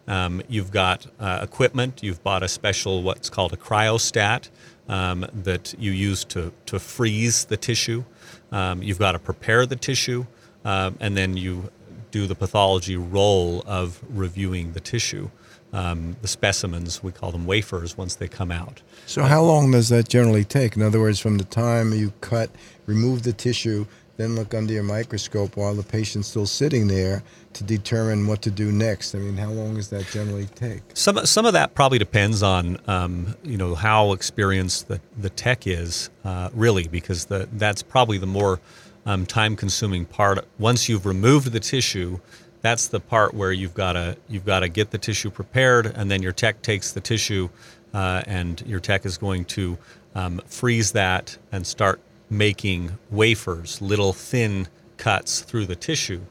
um, 0.08 0.42
you've 0.48 0.72
got 0.72 1.08
uh, 1.20 1.40
equipment, 1.42 2.04
you've 2.04 2.24
bought 2.24 2.44
a 2.44 2.48
special 2.48 3.04
what's 3.04 3.30
called 3.30 3.54
a 3.54 3.58
cryostat 3.58 4.50
um, 4.88 5.26
that 5.34 5.74
you 5.80 5.92
use 5.92 6.24
to, 6.26 6.52
to 6.66 6.80
freeze 6.80 7.46
the 7.46 7.58
tissue. 7.58 8.04
Um, 8.52 8.84
you've 8.84 9.00
got 9.00 9.14
to 9.14 9.20
prepare 9.20 9.66
the 9.66 9.76
tissue, 9.76 10.26
um, 10.66 10.98
and 11.00 11.16
then 11.16 11.38
you 11.38 11.72
do 12.12 12.28
the 12.28 12.36
pathology 12.36 12.98
role 12.98 13.64
of 13.66 14.04
reviewing 14.10 14.74
the 14.74 14.80
tissue. 14.80 15.30
Um, 15.74 16.18
the 16.22 16.28
specimens, 16.28 17.02
we 17.02 17.14
call 17.14 17.32
them 17.32 17.46
wafers 17.46 17.98
once 17.98 18.16
they 18.16 18.28
come 18.28 18.52
out. 18.52 18.82
So 19.06 19.24
how 19.24 19.42
long 19.42 19.72
does 19.72 19.88
that 19.88 20.10
generally 20.10 20.44
take? 20.44 20.76
In 20.76 20.82
other 20.82 21.00
words, 21.00 21.18
from 21.18 21.38
the 21.38 21.46
time 21.46 21.94
you 21.94 22.12
cut, 22.20 22.50
remove 22.86 23.24
the 23.24 23.32
tissue, 23.32 23.86
then 24.22 24.36
look 24.36 24.54
under 24.54 24.72
your 24.74 24.84
microscope 24.84 25.58
while 25.58 25.74
the 25.74 25.84
patient's 25.84 26.28
still 26.28 26.46
sitting 26.46 26.88
there 26.88 27.24
to 27.54 27.64
determine 27.64 28.28
what 28.28 28.42
to 28.44 28.52
do 28.52 28.72
next. 28.72 29.16
I 29.16 29.18
mean, 29.18 29.36
how 29.36 29.50
long 29.50 29.76
does 29.76 29.90
that 29.90 30.08
generally 30.08 30.46
take? 30.46 30.82
Some 30.94 31.26
some 31.26 31.46
of 31.46 31.54
that 31.54 31.74
probably 31.74 31.98
depends 31.98 32.44
on 32.44 32.78
um, 32.88 33.36
you 33.44 33.58
know 33.58 33.76
how 33.76 34.14
experienced 34.14 34.88
the, 34.88 35.02
the 35.18 35.30
tech 35.30 35.68
is 35.68 36.10
uh, 36.24 36.50
really 36.54 36.88
because 36.88 37.26
the 37.26 37.50
that's 37.54 37.82
probably 37.82 38.18
the 38.18 38.28
more 38.28 38.60
um, 39.06 39.26
time 39.26 39.56
consuming 39.56 40.06
part. 40.06 40.46
Once 40.60 40.88
you've 40.88 41.06
removed 41.06 41.52
the 41.52 41.60
tissue, 41.60 42.20
that's 42.62 42.88
the 42.88 43.00
part 43.00 43.34
where 43.34 43.52
you've 43.52 43.74
got 43.74 43.94
to 43.94 44.18
you've 44.30 44.46
got 44.46 44.62
to 44.62 44.70
get 44.70 44.92
the 44.92 44.98
tissue 44.98 45.32
prepared, 45.32 45.88
and 45.88 46.12
then 46.12 46.22
your 46.22 46.32
tech 46.32 46.62
takes 46.62 46.92
the 46.92 47.02
tissue, 47.02 47.50
uh, 47.94 48.22
and 48.28 48.62
your 48.68 48.80
tech 48.80 49.06
is 49.06 49.18
going 49.18 49.46
to 49.46 49.78
um, 50.16 50.42
freeze 50.46 50.92
that 50.92 51.38
and 51.52 51.66
start 51.66 52.00
making 52.32 52.98
wafers, 53.12 53.82
little 53.82 54.14
thin 54.14 54.68
cuts 54.98 55.42
through 55.42 55.66
the 55.66 55.76
tissue 55.76 56.22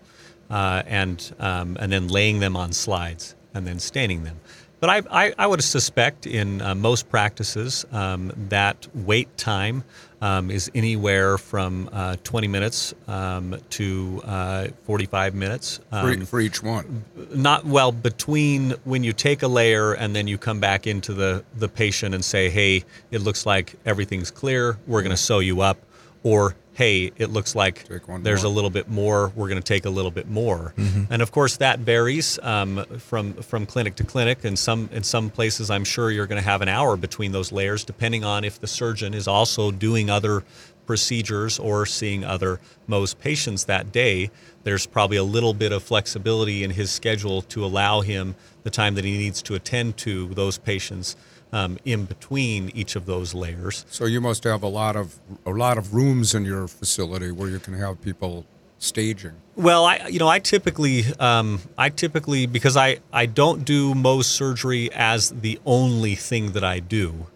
uh, 0.51 0.83
and 0.87 1.33
um, 1.39 1.77
and 1.79 1.93
then 1.93 2.09
laying 2.09 2.41
them 2.41 2.57
on 2.57 2.73
slides 2.73 3.35
and 3.55 3.67
then 3.67 3.79
staining 3.79 4.25
them. 4.25 4.41
But 4.81 4.89
I, 4.89 5.27
I, 5.27 5.35
I 5.37 5.47
would 5.47 5.63
suspect 5.63 6.27
in 6.27 6.63
uh, 6.63 6.75
most 6.75 7.11
practices 7.11 7.85
um, 7.93 8.33
that 8.49 8.89
wait 8.95 9.37
time 9.37 9.85
um, 10.23 10.51
is 10.51 10.71
anywhere 10.75 11.37
from 11.37 11.91
uh, 11.93 12.17
20 12.25 12.49
minutes 12.49 12.95
um, 13.07 13.59
to 13.71 14.23
uh, 14.25 14.69
45 14.85 15.35
minutes. 15.35 15.81
for, 15.91 15.97
Um, 15.97 16.25
for 16.25 16.41
each 16.41 16.63
one. 16.63 17.05
not 17.35 17.67
well 17.67 17.93
between 17.93 18.71
when 18.85 19.05
you 19.05 19.13
take 19.13 19.43
a 19.43 19.49
layer 19.49 19.93
and 19.93 20.17
then 20.17 20.27
you 20.27 20.39
come 20.39 20.61
back 20.61 20.87
into 20.87 21.13
the 21.13 21.45
the 21.59 21.69
patient 21.69 22.15
and 22.15 22.25
say 22.25 22.49
hey 22.49 22.83
it 23.11 23.21
looks 23.21 23.45
like 23.45 23.75
everything's 23.85 24.31
clear 24.31 24.79
we're 24.87 25.03
going 25.03 25.11
to 25.11 25.23
sew 25.23 25.41
you 25.41 25.61
up 25.61 25.79
or 26.23 26.55
hey 26.75 27.11
it 27.17 27.31
looks 27.31 27.55
like 27.55 27.85
there's 28.23 28.43
more. 28.43 28.53
a 28.53 28.55
little 28.55 28.71
bit 28.71 28.89
more 28.89 29.33
we're 29.35 29.49
going 29.49 29.61
to 29.61 29.67
take 29.67 29.85
a 29.85 29.91
little 29.91 30.11
bit 30.11 30.29
more 30.29 30.73
and 31.11 31.21
of 31.21 31.33
course 31.33 31.57
that 31.57 31.81
varies 31.81 32.39
um, 32.43 32.85
from 32.99 33.35
from 33.35 33.67
clinic 33.67 33.95
to 33.97 34.05
clinic 34.05 34.45
and 34.45 34.59
some 34.59 34.89
in 34.93 35.03
some 35.03 35.31
places 35.31 35.71
i'm 35.71 35.85
sure 35.85 36.11
you're 36.11 36.27
going 36.27 36.41
to 36.41 36.49
have 36.49 36.63
an 36.63 36.69
hour 36.69 36.97
between 36.97 37.33
those 37.33 37.53
layers 37.53 37.85
depending 37.85 38.25
on 38.25 38.45
if 38.45 38.61
the 38.61 38.67
surgeon 38.67 39.15
is 39.15 39.27
also 39.27 39.71
doing 39.71 40.09
other 40.09 40.45
procedures 40.91 41.61
or 41.61 41.87
seeing 41.87 42.25
other 42.25 42.59
Mohs 42.89 43.17
patients 43.17 43.67
that 43.67 43.93
day, 43.93 44.29
there's 44.65 44.87
probably 44.87 45.17
a 45.19 45.23
little 45.23 45.55
bit 45.55 45.71
of 45.71 45.85
flexibility 45.85 46.65
in 46.65 46.73
his 46.73 46.91
schedule 46.91 47.43
to 47.43 47.65
allow 47.65 48.01
him 48.01 48.35
the 48.65 48.71
time 48.71 48.97
that 48.97 49.05
he 49.05 49.17
needs 49.17 49.41
to 49.43 49.55
attend 49.55 49.97
to 49.99 50.27
those 50.35 50.59
patients 50.59 51.15
um, 51.53 51.79
in 51.85 52.05
between 52.05 52.71
each 52.75 52.97
of 52.97 53.07
those 53.07 53.35
layers. 53.35 53.85
So 53.91 54.05
you 54.05 54.21
must 54.21 54.45
have 54.45 54.63
a 54.63 54.69
lot 54.69 54.97
of 54.97 55.19
a 55.47 55.51
lot 55.51 55.79
of 55.79 55.95
rooms 55.95 56.35
in 56.35 56.45
your 56.45 56.69
facility 56.69 57.31
where 57.33 57.49
you 57.49 57.59
can 57.59 57.75
have 57.75 58.01
people 58.03 58.47
staging. 58.79 59.33
Well, 59.57 59.85
I 59.85 60.09
you 60.09 60.19
know 60.19 60.29
I 60.29 60.39
typically 60.39 61.05
um, 61.19 61.61
I 61.77 61.91
typically 61.91 62.47
because 62.47 62.77
I 62.77 62.99
I 63.13 63.27
don't 63.27 63.65
do 63.65 63.95
Mohs 63.95 64.25
surgery 64.25 64.91
as 64.93 65.31
the 65.31 65.61
only 65.67 66.15
thing 66.15 66.53
that 66.53 66.65
I 66.65 66.81
do, 66.81 67.27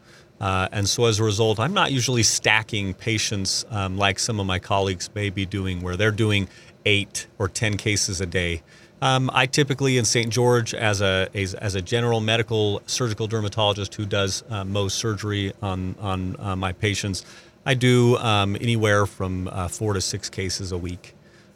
uh, 0.40 0.68
and 0.72 0.88
so 0.88 1.05
as 1.07 1.20
a 1.20 1.24
result, 1.24 1.61
I'm 1.61 1.74
not 1.74 1.92
usually 1.92 2.22
stacking 2.22 2.94
patients 2.94 3.64
um, 3.70 3.98
like 3.98 4.18
some 4.18 4.40
of 4.40 4.46
my 4.46 4.59
colleagues 4.59 5.11
may 5.14 5.31
be 5.31 5.44
doing, 5.44 5.83
where 5.83 5.96
they're 5.96 6.11
doing 6.11 6.48
eight 6.87 7.27
or 7.38 7.48
ten 7.48 7.77
cases 7.77 8.20
a 8.20 8.27
day. 8.27 8.62
Um, 9.02 9.30
I 9.35 9.46
typically 9.46 9.98
in 9.98 10.04
St. 10.04 10.30
George, 10.33 10.72
as 10.74 11.00
a 11.02 11.28
as, 11.35 11.54
as 11.54 11.74
a 11.74 11.83
general 11.83 12.20
medical 12.20 12.83
surgical 12.87 13.26
dermatologist 13.26 13.94
who 13.94 14.07
does 14.07 14.42
uh, 14.48 14.64
Mohs 14.64 14.92
surgery 14.92 15.52
on 15.62 15.94
on 16.00 16.37
uh, 16.38 16.57
my 16.57 16.72
patients, 16.72 17.24
I 17.66 17.74
do 17.74 18.16
um, 18.18 18.57
anywhere 18.61 19.07
from 19.07 19.48
uh, 19.48 19.68
four 19.68 19.92
to 19.94 20.00
six 20.00 20.30
cases 20.30 20.72
a 20.72 20.78
week 20.78 21.14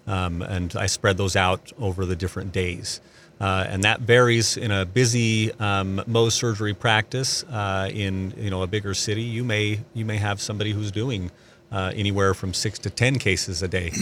um, 0.08 0.42
and 0.42 0.74
I 0.74 0.86
spread 0.86 1.16
those 1.18 1.36
out 1.36 1.72
over 1.78 2.06
the 2.06 2.16
different 2.16 2.50
days. 2.50 3.00
Uh, 3.40 3.64
and 3.68 3.84
that 3.84 4.00
varies 4.00 4.56
in 4.56 4.72
a 4.72 4.84
busy 4.84 5.52
um, 5.60 6.02
Mohs 6.08 6.32
surgery 6.32 6.74
practice 6.74 7.44
uh, 7.44 7.88
in 7.92 8.34
you 8.36 8.50
know 8.50 8.62
a 8.62 8.66
bigger 8.66 8.94
city. 8.94 9.22
You 9.22 9.44
may 9.44 9.80
you 9.94 10.04
may 10.04 10.16
have 10.16 10.40
somebody 10.40 10.72
who's 10.72 10.90
doing 10.90 11.30
uh, 11.70 11.92
anywhere 11.94 12.34
from 12.34 12.52
six 12.52 12.80
to 12.80 12.90
ten 12.90 13.18
cases 13.18 13.62
a 13.62 13.68
day. 13.68 13.92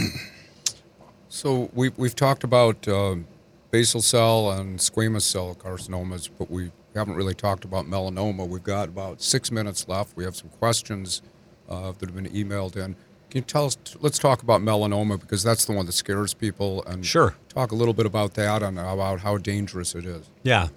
So 1.29 1.71
we've, 1.75 1.97
we've 1.99 2.15
talked 2.15 2.45
about 2.45 2.87
uh, 2.89 3.17
basal 3.71 4.01
cell 4.03 4.51
and 4.53 4.79
squamous 4.79 5.23
cell 5.23 5.55
carcinomas, 5.55 6.29
but 6.39 6.51
we 6.51 6.71
haven't 6.95 7.15
really 7.15 7.35
talked 7.35 7.65
about 7.65 7.87
melanoma. 7.87 8.47
We've 8.49 8.63
got 8.63 8.89
about 8.89 9.21
six 9.21 9.51
minutes 9.51 9.89
left. 9.89 10.17
We 10.17 10.25
have 10.25 10.37
some 10.37 10.49
questions 10.51 11.23
uh, 11.69 11.93
that 11.93 12.09
have 12.09 12.15
been 12.15 12.31
emailed 12.33 12.77
in. 12.77 12.95
Can 13.29 13.41
you 13.41 13.43
tell 13.43 13.67
us? 13.67 13.77
Let's 14.01 14.19
talk 14.19 14.43
about 14.43 14.61
melanoma 14.63 15.21
because 15.21 15.43
that's 15.43 15.65
the 15.65 15.73
one 15.73 15.85
that 15.87 15.93
scares 15.93 16.33
people. 16.33 16.85
And 16.87 17.05
Sure. 17.05 17.35
talk 17.49 17.73
a 17.73 17.75
little 17.75 17.93
bit 17.93 18.07
about 18.07 18.35
that 18.35 18.63
and 18.63 18.79
about 18.79 19.21
how 19.21 19.37
dangerous 19.37 19.95
it 19.95 20.07
is. 20.07 20.31
Yeah. 20.45 20.69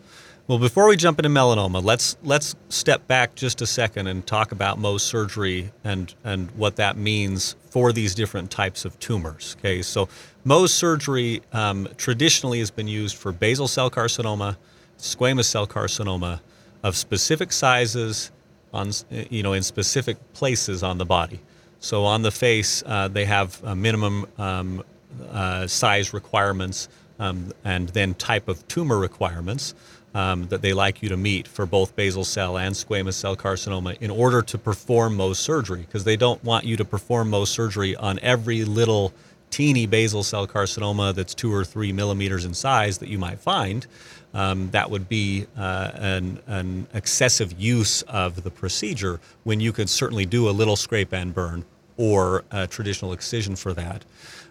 Well, 0.49 0.57
before 0.57 0.87
we 0.87 0.97
jump 0.97 1.19
into 1.19 1.29
melanoma, 1.29 1.83
let's 1.83 2.17
let's 2.23 2.55
step 2.69 3.05
back 3.05 3.35
just 3.35 3.61
a 3.61 3.67
second 3.67 4.07
and 4.07 4.25
talk 4.25 4.51
about 4.51 4.79
Mohs 4.79 5.01
surgery 5.01 5.71
and 5.83 6.11
and 6.23 6.49
what 6.57 6.75
that 6.77 6.97
means 6.97 7.55
for 7.69 7.93
these 7.93 8.15
different 8.15 8.49
types 8.49 8.83
of 8.83 8.97
tumors. 8.97 9.55
Okay, 9.59 9.83
so 9.83 10.09
Mohs 10.43 10.69
surgery 10.69 11.43
um, 11.53 11.87
traditionally 11.97 12.57
has 12.57 12.71
been 12.71 12.87
used 12.87 13.15
for 13.15 13.31
basal 13.31 13.67
cell 13.67 13.91
carcinoma, 13.91 14.57
squamous 14.97 15.45
cell 15.45 15.67
carcinoma 15.67 16.39
of 16.81 16.95
specific 16.95 17.51
sizes 17.51 18.31
on 18.73 18.89
you 19.11 19.43
know 19.43 19.53
in 19.53 19.61
specific 19.61 20.17
places 20.33 20.81
on 20.81 20.97
the 20.97 21.05
body. 21.05 21.41
So 21.79 22.05
on 22.05 22.23
the 22.23 22.31
face, 22.31 22.81
uh, 22.87 23.07
they 23.07 23.25
have 23.25 23.61
minimum 23.77 24.25
um, 24.39 24.83
uh, 25.29 25.67
size 25.67 26.11
requirements 26.11 26.89
um, 27.19 27.51
and 27.63 27.89
then 27.89 28.13
type 28.15 28.47
of 28.47 28.67
tumor 28.67 28.97
requirements 28.97 29.73
um, 30.15 30.47
that 30.47 30.61
they 30.61 30.73
like 30.73 31.03
you 31.03 31.09
to 31.09 31.17
meet 31.17 31.47
for 31.47 31.65
both 31.65 31.95
basal 31.95 32.23
cell 32.23 32.57
and 32.57 32.73
squamous 32.73 33.13
cell 33.13 33.35
carcinoma 33.35 33.97
in 34.01 34.09
order 34.09 34.41
to 34.41 34.57
perform 34.57 35.17
Mohs 35.17 35.35
surgery 35.35 35.81
because 35.81 36.03
they 36.03 36.17
don't 36.17 36.43
want 36.43 36.65
you 36.65 36.77
to 36.77 36.85
perform 36.85 37.29
Mohs 37.29 37.47
surgery 37.47 37.95
on 37.95 38.19
every 38.21 38.65
little 38.65 39.13
teeny 39.49 39.85
basal 39.85 40.23
cell 40.23 40.47
carcinoma 40.47 41.13
that's 41.13 41.33
two 41.33 41.53
or 41.53 41.63
three 41.63 41.91
millimeters 41.91 42.45
in 42.45 42.53
size 42.53 42.97
that 42.99 43.09
you 43.09 43.17
might 43.17 43.39
find, 43.39 43.87
um, 44.33 44.69
that 44.71 44.89
would 44.89 45.09
be 45.09 45.47
uh, 45.57 45.91
an, 45.95 46.39
an 46.47 46.87
excessive 46.93 47.59
use 47.59 48.03
of 48.03 48.43
the 48.43 48.51
procedure 48.51 49.19
when 49.43 49.59
you 49.59 49.71
could 49.71 49.89
certainly 49.89 50.25
do 50.25 50.49
a 50.49 50.51
little 50.51 50.75
scrape 50.75 51.13
and 51.13 51.33
burn 51.33 51.65
or 51.97 52.43
a 52.51 52.65
traditional 52.67 53.11
excision 53.11 53.55
for 53.55 53.73
that. 53.73 54.05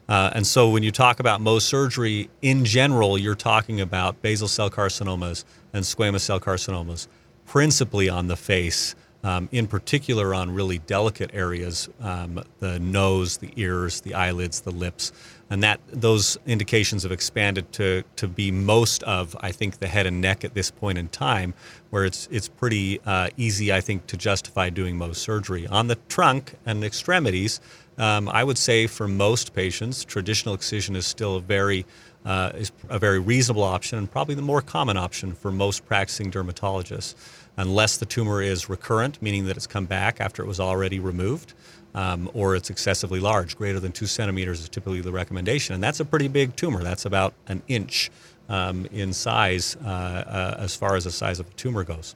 Uh, 0.08 0.30
and 0.34 0.46
so 0.46 0.70
when 0.70 0.82
you 0.82 0.90
talk 0.90 1.20
about 1.20 1.40
Mohs 1.40 1.62
surgery, 1.62 2.30
in 2.40 2.64
general, 2.64 3.18
you're 3.18 3.34
talking 3.34 3.80
about 3.80 4.22
basal 4.22 4.48
cell 4.48 4.70
carcinomas 4.70 5.44
and 5.72 5.84
squamous 5.84 6.20
cell 6.20 6.40
carcinomas, 6.40 7.08
principally 7.44 8.08
on 8.08 8.26
the 8.26 8.36
face, 8.36 8.94
um, 9.22 9.48
in 9.52 9.66
particular 9.66 10.34
on 10.34 10.50
really 10.50 10.78
delicate 10.78 11.30
areas, 11.34 11.88
um, 12.00 12.42
the 12.60 12.78
nose, 12.78 13.36
the 13.36 13.52
ears, 13.56 14.00
the 14.00 14.14
eyelids, 14.14 14.62
the 14.62 14.70
lips. 14.70 15.12
And 15.50 15.62
that 15.62 15.80
those 15.90 16.36
indications 16.46 17.04
have 17.04 17.12
expanded 17.12 17.72
to, 17.72 18.04
to 18.16 18.28
be 18.28 18.50
most 18.50 19.02
of, 19.04 19.34
I 19.40 19.50
think, 19.50 19.78
the 19.78 19.86
head 19.86 20.06
and 20.06 20.20
neck 20.20 20.44
at 20.44 20.54
this 20.54 20.70
point 20.70 20.98
in 20.98 21.08
time, 21.08 21.54
where 21.90 22.04
it's, 22.04 22.28
it's 22.30 22.48
pretty 22.48 23.00
uh, 23.06 23.28
easy, 23.36 23.72
I 23.72 23.80
think, 23.80 24.06
to 24.08 24.16
justify 24.16 24.68
doing 24.68 24.96
Mohs 24.96 25.16
surgery. 25.16 25.66
On 25.66 25.86
the 25.86 25.96
trunk 26.08 26.54
and 26.66 26.84
extremities, 26.84 27.60
um, 27.96 28.28
I 28.28 28.44
would 28.44 28.58
say 28.58 28.86
for 28.86 29.08
most 29.08 29.54
patients, 29.54 30.04
traditional 30.04 30.54
excision 30.54 30.94
is 30.94 31.06
still 31.06 31.36
a 31.36 31.40
very 31.40 31.86
uh, 32.24 32.50
is 32.54 32.72
a 32.90 32.98
very 32.98 33.18
reasonable 33.18 33.62
option 33.62 33.98
and 33.98 34.10
probably 34.10 34.34
the 34.34 34.42
more 34.42 34.60
common 34.60 34.96
option 34.96 35.32
for 35.32 35.50
most 35.50 35.86
practicing 35.86 36.30
dermatologists, 36.30 37.14
unless 37.56 37.96
the 37.96 38.04
tumor 38.04 38.42
is 38.42 38.68
recurrent, 38.68 39.20
meaning 39.22 39.46
that 39.46 39.56
it's 39.56 39.66
come 39.66 39.86
back 39.86 40.20
after 40.20 40.42
it 40.42 40.46
was 40.46 40.60
already 40.60 40.98
removed, 40.98 41.54
um, 41.98 42.30
or 42.32 42.54
it's 42.54 42.70
excessively 42.70 43.18
large, 43.18 43.56
greater 43.56 43.80
than 43.80 43.90
two 43.90 44.06
centimeters 44.06 44.60
is 44.60 44.68
typically 44.68 45.00
the 45.00 45.10
recommendation, 45.10 45.74
and 45.74 45.82
that's 45.82 45.98
a 45.98 46.04
pretty 46.04 46.28
big 46.28 46.54
tumor. 46.54 46.84
That's 46.84 47.04
about 47.04 47.34
an 47.48 47.60
inch 47.66 48.12
um, 48.48 48.86
in 48.92 49.12
size 49.12 49.76
uh, 49.84 49.88
uh, 49.88 50.56
as 50.60 50.76
far 50.76 50.94
as 50.94 51.04
the 51.04 51.10
size 51.10 51.40
of 51.40 51.48
a 51.48 51.52
tumor 51.54 51.82
goes. 51.82 52.14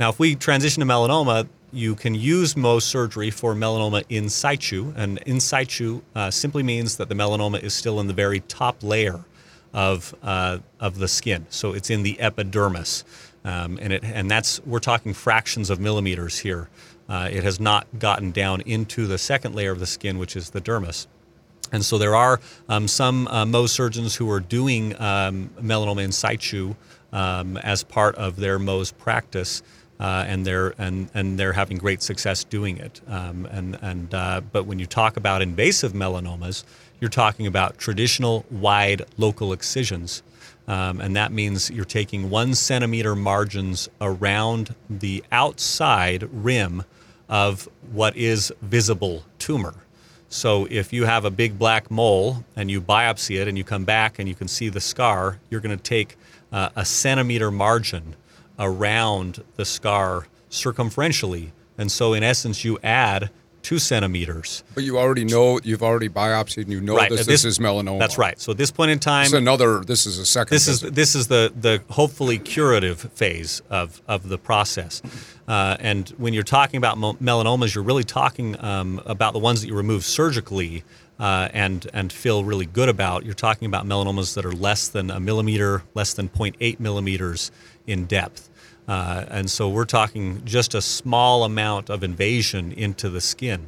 Now, 0.00 0.08
if 0.08 0.18
we 0.18 0.34
transition 0.34 0.80
to 0.80 0.86
melanoma, 0.86 1.46
you 1.72 1.94
can 1.94 2.16
use 2.16 2.54
Mohs 2.54 2.82
surgery 2.82 3.30
for 3.30 3.54
melanoma 3.54 4.02
in 4.08 4.28
situ, 4.28 4.92
and 4.96 5.18
in 5.18 5.38
situ 5.38 6.02
uh, 6.16 6.32
simply 6.32 6.64
means 6.64 6.96
that 6.96 7.08
the 7.08 7.14
melanoma 7.14 7.62
is 7.62 7.74
still 7.74 8.00
in 8.00 8.08
the 8.08 8.12
very 8.12 8.40
top 8.40 8.82
layer 8.82 9.24
of 9.72 10.16
uh, 10.24 10.58
of 10.80 10.98
the 10.98 11.06
skin, 11.06 11.46
so 11.48 11.72
it's 11.72 11.90
in 11.90 12.02
the 12.02 12.20
epidermis, 12.20 13.04
um, 13.44 13.78
and 13.80 13.92
it 13.92 14.02
and 14.02 14.28
that's 14.28 14.60
we're 14.66 14.80
talking 14.80 15.14
fractions 15.14 15.70
of 15.70 15.78
millimeters 15.78 16.40
here. 16.40 16.68
Uh, 17.12 17.28
it 17.30 17.44
has 17.44 17.60
not 17.60 17.86
gotten 17.98 18.30
down 18.30 18.62
into 18.62 19.06
the 19.06 19.18
second 19.18 19.54
layer 19.54 19.70
of 19.70 19.80
the 19.80 19.86
skin, 19.86 20.18
which 20.18 20.34
is 20.34 20.48
the 20.50 20.62
dermis. 20.62 21.06
And 21.70 21.84
so 21.84 21.98
there 21.98 22.16
are 22.16 22.40
um, 22.70 22.88
some 22.88 23.28
uh, 23.28 23.44
Mohs 23.44 23.68
surgeons 23.68 24.16
who 24.16 24.30
are 24.30 24.40
doing 24.40 24.98
um, 24.98 25.50
melanoma 25.60 26.04
in 26.04 26.12
situ 26.12 26.74
um, 27.12 27.58
as 27.58 27.82
part 27.82 28.14
of 28.14 28.36
their 28.36 28.58
Mohs 28.58 28.96
practice 28.96 29.62
uh, 30.00 30.24
and 30.26 30.46
they're 30.46 30.74
and 30.78 31.10
and 31.12 31.38
they're 31.38 31.52
having 31.52 31.76
great 31.76 32.02
success 32.02 32.44
doing 32.44 32.78
it. 32.78 33.02
Um, 33.06 33.46
and 33.50 33.78
and 33.82 34.14
uh, 34.14 34.40
but 34.40 34.64
when 34.64 34.78
you 34.78 34.86
talk 34.86 35.18
about 35.18 35.42
invasive 35.42 35.92
melanomas, 35.92 36.64
you're 36.98 37.10
talking 37.10 37.46
about 37.46 37.76
traditional 37.76 38.46
wide 38.50 39.02
local 39.18 39.52
excisions. 39.52 40.22
Um, 40.66 41.00
and 41.00 41.14
that 41.16 41.30
means 41.30 41.70
you're 41.70 41.84
taking 41.84 42.30
one 42.30 42.54
centimeter 42.54 43.14
margins 43.14 43.88
around 44.00 44.74
the 44.88 45.22
outside 45.30 46.28
rim 46.32 46.84
of 47.32 47.66
what 47.92 48.14
is 48.14 48.52
visible 48.60 49.24
tumor. 49.38 49.74
So 50.28 50.68
if 50.70 50.92
you 50.92 51.06
have 51.06 51.24
a 51.24 51.30
big 51.30 51.58
black 51.58 51.90
mole 51.90 52.44
and 52.56 52.70
you 52.70 52.78
biopsy 52.78 53.40
it 53.40 53.48
and 53.48 53.56
you 53.56 53.64
come 53.64 53.86
back 53.86 54.18
and 54.18 54.28
you 54.28 54.34
can 54.34 54.48
see 54.48 54.68
the 54.68 54.82
scar, 54.82 55.38
you're 55.48 55.62
going 55.62 55.76
to 55.76 55.82
take 55.82 56.18
uh, 56.52 56.68
a 56.76 56.84
centimeter 56.84 57.50
margin 57.50 58.16
around 58.58 59.42
the 59.56 59.64
scar 59.64 60.26
circumferentially. 60.50 61.52
And 61.78 61.90
so, 61.90 62.12
in 62.12 62.22
essence, 62.22 62.64
you 62.64 62.78
add 62.82 63.30
two 63.62 63.78
centimeters. 63.78 64.64
But 64.74 64.84
you 64.84 64.98
already 64.98 65.24
know, 65.24 65.60
you've 65.62 65.82
already 65.82 66.08
biopsied, 66.08 66.62
and 66.64 66.72
you 66.72 66.80
know 66.80 66.96
Right, 66.96 67.10
this, 67.10 67.20
this, 67.20 67.42
this- 67.42 67.44
is 67.44 67.58
melanoma. 67.58 67.98
That's 67.98 68.18
right. 68.18 68.38
So 68.40 68.52
at 68.52 68.58
this 68.58 68.70
point 68.70 68.90
in 68.90 68.98
time, 68.98 69.24
This 69.24 69.32
is 69.32 69.38
another. 69.38 69.80
This 69.80 70.06
is 70.06 70.18
a 70.18 70.26
second. 70.26 70.54
this 70.54 70.68
is 70.68 70.80
this 70.80 71.14
is 71.14 71.28
the 71.28 71.52
the 71.58 71.82
hopefully 71.90 72.38
curative 72.38 73.00
phase 73.14 73.62
of 73.70 74.02
of 74.08 74.28
the 74.28 74.38
process. 74.38 75.02
Uh, 75.48 75.76
and 75.80 76.08
when 76.10 76.32
you're 76.34 76.42
talking 76.44 76.78
about 76.78 76.96
melanomas, 76.98 77.74
you're 77.74 77.84
really 77.84 78.04
talking 78.04 78.56
um, 78.64 79.00
about 79.06 79.32
the 79.32 79.38
ones 79.38 79.60
that 79.60 79.66
you 79.66 79.74
remove 79.74 80.04
surgically 80.04 80.84
uh, 81.18 81.48
and 81.52 81.88
and 81.92 82.12
feel 82.12 82.44
really 82.44 82.66
good 82.66 82.88
about. 82.88 83.24
You're 83.24 83.34
talking 83.34 83.66
about 83.66 83.84
melanomas 83.86 84.34
that 84.34 84.44
are 84.44 84.52
less 84.52 84.88
than 84.88 85.10
a 85.10 85.20
millimeter, 85.20 85.82
less 85.94 86.14
than 86.14 86.28
0.8 86.28 86.80
millimeters 86.80 87.50
in 87.86 88.06
depth. 88.06 88.48
Uh, 88.88 89.24
and 89.28 89.50
so 89.50 89.68
we're 89.68 89.84
talking 89.84 90.44
just 90.44 90.74
a 90.74 90.82
small 90.82 91.44
amount 91.44 91.88
of 91.88 92.02
invasion 92.02 92.72
into 92.72 93.08
the 93.08 93.20
skin. 93.20 93.66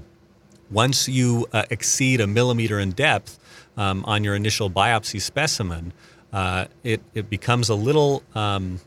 Once 0.71 1.09
you 1.09 1.47
uh, 1.53 1.63
exceed 1.71 2.21
a 2.21 2.27
millimeter 2.27 2.79
in 2.81 2.91
depth 2.91 3.39
um, 3.77 4.05
on 4.07 4.25
your 4.25 4.35
initial 4.35 4.71
biopsy 4.71 5.21
specimen, 5.21 5.93
uh, 6.33 6.67
it, 6.83 7.01
it 7.15 7.31
becomes 7.31 7.69
a 7.69 7.75
little 7.75 8.23
um, 8.35 8.81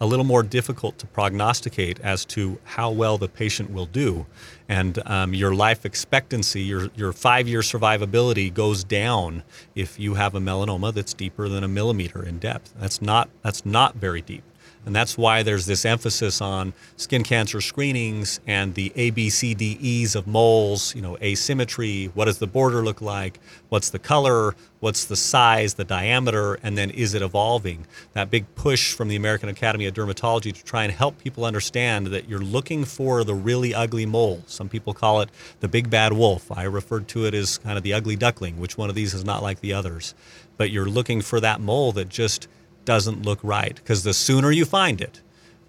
a 0.00 0.06
little 0.06 0.24
more 0.24 0.42
difficult 0.42 0.98
to 0.98 1.06
prognosticate 1.06 2.00
as 2.00 2.24
to 2.24 2.58
how 2.64 2.90
well 2.90 3.18
the 3.18 3.28
patient 3.28 3.70
will 3.70 3.86
do, 3.86 4.26
and 4.68 5.00
um, 5.06 5.32
your 5.32 5.54
life 5.54 5.84
expectancy, 5.84 6.60
your 6.60 6.90
your 6.96 7.12
five 7.12 7.48
year 7.48 7.60
survivability 7.60 8.52
goes 8.52 8.84
down 8.84 9.42
if 9.74 9.98
you 10.00 10.14
have 10.14 10.34
a 10.34 10.40
melanoma 10.40 10.92
that's 10.92 11.14
deeper 11.14 11.48
than 11.48 11.62
a 11.62 11.68
millimeter 11.68 12.24
in 12.24 12.38
depth. 12.38 12.74
That's 12.78 13.00
not 13.00 13.30
that's 13.42 13.64
not 13.64 13.94
very 13.94 14.20
deep. 14.20 14.42
And 14.84 14.96
that's 14.96 15.16
why 15.16 15.44
there's 15.44 15.66
this 15.66 15.84
emphasis 15.84 16.40
on 16.40 16.72
skin 16.96 17.22
cancer 17.22 17.60
screenings 17.60 18.40
and 18.48 18.74
the 18.74 18.90
ABCDEs 18.90 20.16
of 20.16 20.26
moles, 20.26 20.94
you 20.96 21.02
know, 21.02 21.16
asymmetry, 21.22 22.06
what 22.14 22.24
does 22.24 22.38
the 22.38 22.48
border 22.48 22.82
look 22.82 23.00
like, 23.00 23.38
what's 23.68 23.90
the 23.90 24.00
color, 24.00 24.56
what's 24.80 25.04
the 25.04 25.14
size, 25.14 25.74
the 25.74 25.84
diameter, 25.84 26.54
and 26.64 26.76
then 26.76 26.90
is 26.90 27.14
it 27.14 27.22
evolving? 27.22 27.86
That 28.14 28.28
big 28.28 28.52
push 28.56 28.92
from 28.92 29.06
the 29.06 29.14
American 29.14 29.48
Academy 29.48 29.86
of 29.86 29.94
Dermatology 29.94 30.52
to 30.52 30.64
try 30.64 30.82
and 30.82 30.92
help 30.92 31.16
people 31.18 31.44
understand 31.44 32.08
that 32.08 32.28
you're 32.28 32.40
looking 32.40 32.84
for 32.84 33.22
the 33.22 33.34
really 33.34 33.72
ugly 33.72 34.04
mole. 34.04 34.42
Some 34.48 34.68
people 34.68 34.94
call 34.94 35.20
it 35.20 35.30
the 35.60 35.68
big 35.68 35.90
bad 35.90 36.12
wolf. 36.12 36.50
I 36.50 36.64
referred 36.64 37.06
to 37.08 37.24
it 37.26 37.34
as 37.34 37.58
kind 37.58 37.78
of 37.78 37.84
the 37.84 37.92
ugly 37.92 38.16
duckling. 38.16 38.58
Which 38.58 38.76
one 38.76 38.88
of 38.88 38.96
these 38.96 39.14
is 39.14 39.24
not 39.24 39.44
like 39.44 39.60
the 39.60 39.72
others? 39.72 40.14
But 40.56 40.72
you're 40.72 40.86
looking 40.86 41.20
for 41.22 41.38
that 41.38 41.60
mole 41.60 41.92
that 41.92 42.08
just 42.08 42.48
doesn't 42.84 43.24
look 43.24 43.38
right 43.42 43.74
because 43.74 44.02
the 44.02 44.14
sooner 44.14 44.50
you 44.50 44.64
find 44.64 45.00
it 45.00 45.20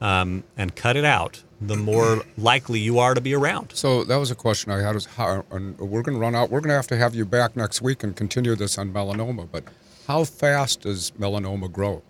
um, 0.02 0.44
and 0.58 0.76
cut 0.76 0.98
it 0.98 1.06
out, 1.06 1.44
the 1.62 1.76
more 1.76 2.24
likely 2.38 2.80
you 2.80 3.00
are 3.00 3.14
to 3.14 3.22
be 3.22 3.34
around. 3.34 3.72
So 3.74 4.04
that 4.04 4.18
was 4.18 4.32
a 4.32 4.36
question 4.36 4.72
I 4.72 4.82
had. 4.82 4.96
Is 4.96 5.06
how, 5.06 5.46
and 5.52 5.78
we're 5.80 6.02
going 6.02 6.16
to 6.16 6.22
run 6.22 6.36
out. 6.36 6.50
We're 6.50 6.60
going 6.60 6.70
to 6.70 6.76
have 6.76 6.88
to 6.88 6.98
have 6.98 7.16
you 7.16 7.26
back 7.26 7.56
next 7.56 7.82
week 7.82 8.04
and 8.04 8.16
continue 8.16 8.56
this 8.56 8.78
on 8.78 8.92
melanoma. 8.92 9.48
But 9.52 9.64
how 10.08 10.26
fast 10.26 10.82
does 10.82 11.12
melanoma 11.12 11.72
grow? 11.72 12.02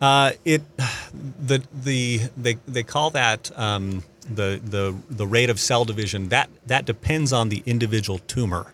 Uh, 0.00 0.32
it 0.46 0.62
the 1.46 1.62
the 1.84 2.22
they 2.36 2.54
they 2.66 2.82
call 2.82 3.10
that 3.10 3.50
um, 3.58 4.02
the 4.22 4.60
the 4.64 4.96
the 5.10 5.26
rate 5.26 5.50
of 5.50 5.60
cell 5.60 5.84
division. 5.84 6.30
That 6.30 6.48
that 6.66 6.86
depends 6.86 7.32
on 7.32 7.50
the 7.50 7.62
individual 7.66 8.18
tumor, 8.20 8.72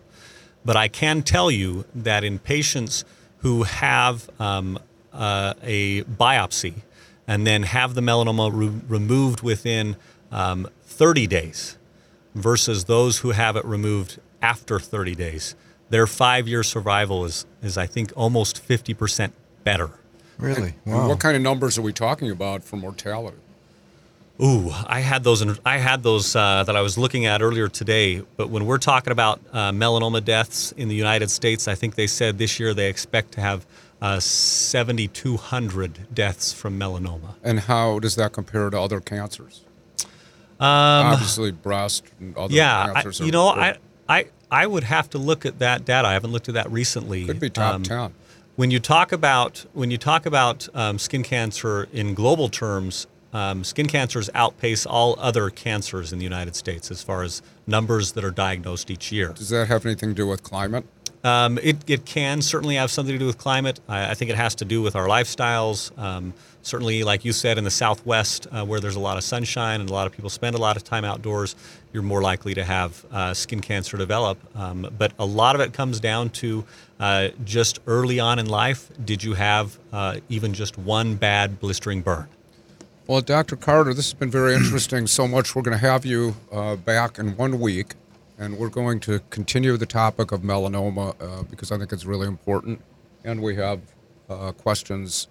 but 0.63 0.77
I 0.77 0.87
can 0.87 1.23
tell 1.23 1.51
you 1.51 1.83
that 1.93 2.23
in 2.23 2.39
patients 2.39 3.03
who 3.39 3.63
have 3.63 4.29
um, 4.39 4.79
uh, 5.17 5.53
a 5.63 6.03
biopsy 6.03 6.75
and 7.27 7.45
then 7.45 7.63
have 7.63 7.93
the 7.95 8.01
melanoma 8.01 8.49
re- 8.53 8.81
removed 8.87 9.41
within 9.41 9.95
um, 10.31 10.67
30 10.83 11.27
days 11.27 11.77
versus 12.35 12.85
those 12.85 13.19
who 13.19 13.31
have 13.31 13.55
it 13.55 13.65
removed 13.65 14.19
after 14.41 14.79
30 14.79 15.15
days, 15.15 15.55
their 15.89 16.05
five-year 16.07 16.63
survival 16.63 17.25
is 17.25 17.45
is 17.61 17.77
I 17.77 17.87
think 17.87 18.11
almost 18.15 18.65
50% 18.65 19.31
better. 19.63 19.89
Really? 20.37 20.75
And 20.85 20.93
Wow. 20.93 21.09
what 21.09 21.19
kind 21.19 21.35
of 21.35 21.41
numbers 21.41 21.77
are 21.77 21.81
we 21.81 21.93
talking 21.93 22.29
about 22.29 22.63
for 22.63 22.75
mortality? 22.77 23.37
Ooh, 24.39 24.69
I 24.85 24.99
had 24.99 25.23
those. 25.23 25.43
I 25.65 25.77
had 25.79 26.03
those 26.03 26.35
uh, 26.35 26.63
that 26.63 26.75
I 26.75 26.81
was 26.81 26.95
looking 26.95 27.25
at 27.25 27.41
earlier 27.41 27.67
today. 27.67 28.21
But 28.35 28.49
when 28.51 28.67
we're 28.67 28.77
talking 28.77 29.11
about 29.11 29.41
uh, 29.51 29.71
melanoma 29.71 30.23
deaths 30.23 30.71
in 30.73 30.89
the 30.89 30.95
United 30.95 31.31
States, 31.31 31.67
I 31.67 31.73
think 31.73 31.95
they 31.95 32.05
said 32.05 32.37
this 32.37 32.59
year 32.59 32.75
they 32.75 32.87
expect 32.87 33.31
to 33.31 33.41
have 33.41 33.65
uh, 34.01 34.19
7,200 34.19 36.13
deaths 36.13 36.53
from 36.53 36.79
melanoma. 36.79 37.35
And 37.43 37.61
how 37.61 37.99
does 37.99 38.15
that 38.15 38.33
compare 38.33 38.69
to 38.69 38.79
other 38.79 38.99
cancers? 38.99 39.61
Um, 40.59 40.67
Obviously, 41.07 41.51
breast 41.51 42.05
and 42.19 42.35
other 42.37 42.53
yeah, 42.53 42.91
cancers. 42.93 43.19
you 43.19 43.31
know, 43.31 43.47
I, 43.49 43.77
I, 44.09 44.25
I 44.49 44.65
would 44.65 44.83
have 44.85 45.09
to 45.11 45.17
look 45.17 45.45
at 45.45 45.59
that 45.59 45.85
data. 45.85 46.07
I 46.07 46.13
haven't 46.13 46.31
looked 46.31 46.47
at 46.49 46.55
that 46.55 46.71
recently. 46.71 47.25
could 47.25 47.39
be 47.39 47.49
top 47.49 47.75
Um, 47.75 47.83
ten. 47.83 48.13
When 48.55 48.71
you 48.71 48.79
talk 48.79 49.11
about 49.11 49.65
when 49.73 49.91
you 49.91 49.99
talk 49.99 50.25
about 50.25 50.67
um, 50.73 50.97
skin 50.97 51.21
cancer 51.21 51.87
in 51.93 52.15
global 52.15 52.49
terms, 52.49 53.05
um, 53.33 53.63
skin 53.63 53.85
cancers 53.87 54.31
outpace 54.33 54.87
all 54.87 55.15
other 55.19 55.51
cancers 55.51 56.11
in 56.11 56.17
the 56.17 56.23
United 56.23 56.55
States 56.55 56.89
as 56.89 57.03
far 57.03 57.21
as 57.21 57.43
numbers 57.67 58.13
that 58.13 58.23
are 58.23 58.31
diagnosed 58.31 58.89
each 58.89 59.11
year. 59.11 59.33
Does 59.33 59.49
that 59.49 59.67
have 59.67 59.85
anything 59.85 60.09
to 60.09 60.15
do 60.15 60.25
with 60.25 60.41
climate? 60.41 60.85
Um, 61.27 61.59
it, 61.61 61.77
it 61.87 62.05
can 62.05 62.41
certainly 62.41 62.75
have 62.75 62.89
something 62.89 63.13
to 63.13 63.19
do 63.19 63.25
with 63.25 63.37
climate. 63.37 63.81
I, 63.89 64.11
I 64.11 64.13
think 64.13 64.31
it 64.31 64.37
has 64.37 64.55
to 64.55 64.65
do 64.65 64.81
with 64.81 64.95
our 64.95 65.07
lifestyles. 65.07 65.97
Um, 65.99 66.33
certainly, 66.61 67.03
like 67.03 67.25
you 67.25 67.33
said, 67.33 67.57
in 67.57 67.65
the 67.65 67.71
Southwest, 67.71 68.47
uh, 68.49 68.63
where 68.63 68.79
there's 68.79 68.95
a 68.95 69.01
lot 69.01 69.17
of 69.17 69.25
sunshine 69.25 69.81
and 69.81 69.89
a 69.89 69.93
lot 69.93 70.07
of 70.07 70.13
people 70.13 70.29
spend 70.29 70.55
a 70.55 70.59
lot 70.59 70.77
of 70.77 70.85
time 70.85 71.03
outdoors, 71.03 71.57
you're 71.91 72.01
more 72.01 72.21
likely 72.21 72.53
to 72.53 72.63
have 72.63 73.05
uh, 73.11 73.33
skin 73.33 73.59
cancer 73.59 73.97
develop. 73.97 74.37
Um, 74.55 74.89
but 74.97 75.11
a 75.19 75.25
lot 75.25 75.55
of 75.55 75.59
it 75.59 75.73
comes 75.73 75.99
down 75.99 76.29
to 76.29 76.63
uh, 77.01 77.29
just 77.43 77.79
early 77.87 78.21
on 78.21 78.39
in 78.39 78.45
life. 78.47 78.89
Did 79.03 79.21
you 79.21 79.33
have 79.33 79.77
uh, 79.91 80.19
even 80.29 80.53
just 80.53 80.77
one 80.77 81.15
bad 81.15 81.59
blistering 81.59 82.01
burn? 82.03 82.29
Well, 83.05 83.19
Dr. 83.19 83.57
Carter, 83.57 83.93
this 83.93 84.05
has 84.05 84.13
been 84.13 84.31
very 84.31 84.53
interesting. 84.61 85.07
So 85.07 85.27
much. 85.27 85.55
We're 85.55 85.61
going 85.61 85.77
to 85.77 85.85
have 85.85 86.05
you 86.05 86.37
uh, 86.53 86.77
back 86.77 87.19
in 87.19 87.35
one 87.35 87.59
week 87.59 87.95
and 88.37 88.57
we're 88.57 88.69
going 88.69 88.99
to 89.01 89.19
continue 89.29 89.75
the 89.77 89.85
topic 89.85 90.31
of 90.31 90.41
melanoma 90.41 91.15
uh, 91.19 91.43
because 91.43 91.71
I 91.71 91.77
think 91.77 91.91
it's 91.91 92.05
really 92.05 92.27
important, 92.27 92.81
and 93.23 93.41
we 93.41 93.55
have 93.55 93.81
uh, 94.29 94.51
questions 94.51 95.27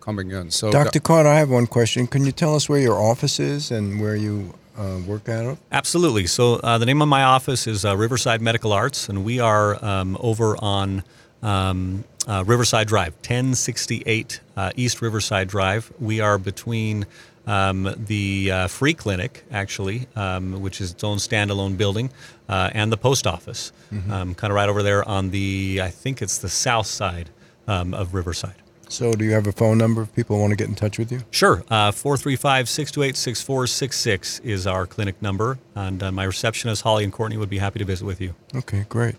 coming 0.00 0.30
in. 0.30 0.50
So, 0.50 0.70
Dr. 0.70 1.00
Carter, 1.00 1.28
I 1.28 1.36
have 1.36 1.50
one 1.50 1.66
question. 1.66 2.06
Can 2.06 2.24
you 2.24 2.32
tell 2.32 2.54
us 2.54 2.68
where 2.68 2.78
your 2.78 3.00
office 3.00 3.40
is 3.40 3.70
and 3.70 4.00
where 4.00 4.16
you 4.16 4.54
uh, 4.78 5.00
work 5.06 5.28
out 5.28 5.46
of? 5.46 5.58
Absolutely. 5.72 6.26
So, 6.26 6.54
uh, 6.54 6.78
the 6.78 6.86
name 6.86 7.02
of 7.02 7.08
my 7.08 7.24
office 7.24 7.66
is 7.66 7.84
uh, 7.84 7.96
Riverside 7.96 8.40
Medical 8.40 8.72
Arts, 8.72 9.08
and 9.08 9.24
we 9.24 9.40
are 9.40 9.84
um, 9.84 10.16
over 10.20 10.56
on 10.62 11.02
um, 11.42 12.04
uh, 12.28 12.44
Riverside 12.46 12.86
Drive, 12.86 13.14
1068 13.14 14.40
East 14.76 15.02
Riverside 15.02 15.48
Drive. 15.48 15.92
We 15.98 16.20
are 16.20 16.38
between 16.38 17.06
um, 17.46 17.94
the 17.96 18.50
uh, 18.50 18.66
free 18.68 18.94
clinic, 18.94 19.44
actually, 19.50 20.06
um, 20.16 20.60
which 20.60 20.80
is 20.80 20.92
its 20.92 21.04
own 21.04 21.18
standalone 21.18 21.76
building, 21.76 22.10
uh, 22.48 22.70
and 22.72 22.92
the 22.92 22.96
post 22.96 23.26
office, 23.26 23.72
mm-hmm. 23.92 24.10
um, 24.10 24.34
kind 24.34 24.50
of 24.50 24.56
right 24.56 24.68
over 24.68 24.82
there 24.82 25.06
on 25.08 25.30
the, 25.30 25.80
I 25.82 25.88
think 25.88 26.22
it's 26.22 26.38
the 26.38 26.48
south 26.48 26.86
side 26.86 27.30
um, 27.68 27.94
of 27.94 28.14
Riverside. 28.14 28.62
So, 28.88 29.12
do 29.12 29.24
you 29.24 29.32
have 29.32 29.46
a 29.48 29.52
phone 29.52 29.78
number 29.78 30.02
if 30.02 30.14
people 30.14 30.38
want 30.38 30.50
to 30.50 30.56
get 30.56 30.68
in 30.68 30.76
touch 30.76 30.96
with 30.96 31.10
you? 31.10 31.22
Sure. 31.32 31.64
Uh, 31.68 31.90
435 31.90 32.68
628 32.68 33.16
6466 33.16 34.38
is 34.40 34.66
our 34.66 34.86
clinic 34.86 35.20
number. 35.20 35.58
And 35.74 36.02
uh, 36.02 36.12
my 36.12 36.22
receptionist, 36.22 36.82
Holly 36.82 37.02
and 37.02 37.12
Courtney, 37.12 37.36
would 37.36 37.50
be 37.50 37.58
happy 37.58 37.80
to 37.80 37.84
visit 37.84 38.04
with 38.04 38.20
you. 38.20 38.34
Okay, 38.54 38.86
great. 38.88 39.16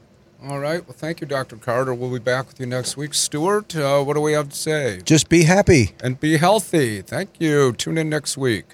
All 0.48 0.60
right. 0.60 0.86
Well, 0.88 0.96
thank 0.98 1.20
you, 1.20 1.28
Dr. 1.28 1.58
Carter. 1.58 1.94
We'll 1.94 2.12
be 2.12 2.20
back 2.20 2.48
with 2.48 2.58
you 2.58 2.66
next 2.66 2.96
week. 2.96 3.14
Stuart, 3.14 3.76
uh, 3.76 4.02
what 4.02 4.14
do 4.14 4.22
we 4.22 4.32
have 4.32 4.48
to 4.48 4.56
say? 4.56 5.02
Just 5.04 5.28
be 5.28 5.44
happy 5.44 5.92
and 6.02 6.18
be 6.18 6.38
healthy. 6.38 7.02
Thank 7.02 7.32
you. 7.40 7.74
Tune 7.74 7.98
in 7.98 8.10
next 8.10 8.38
week. 8.38 8.66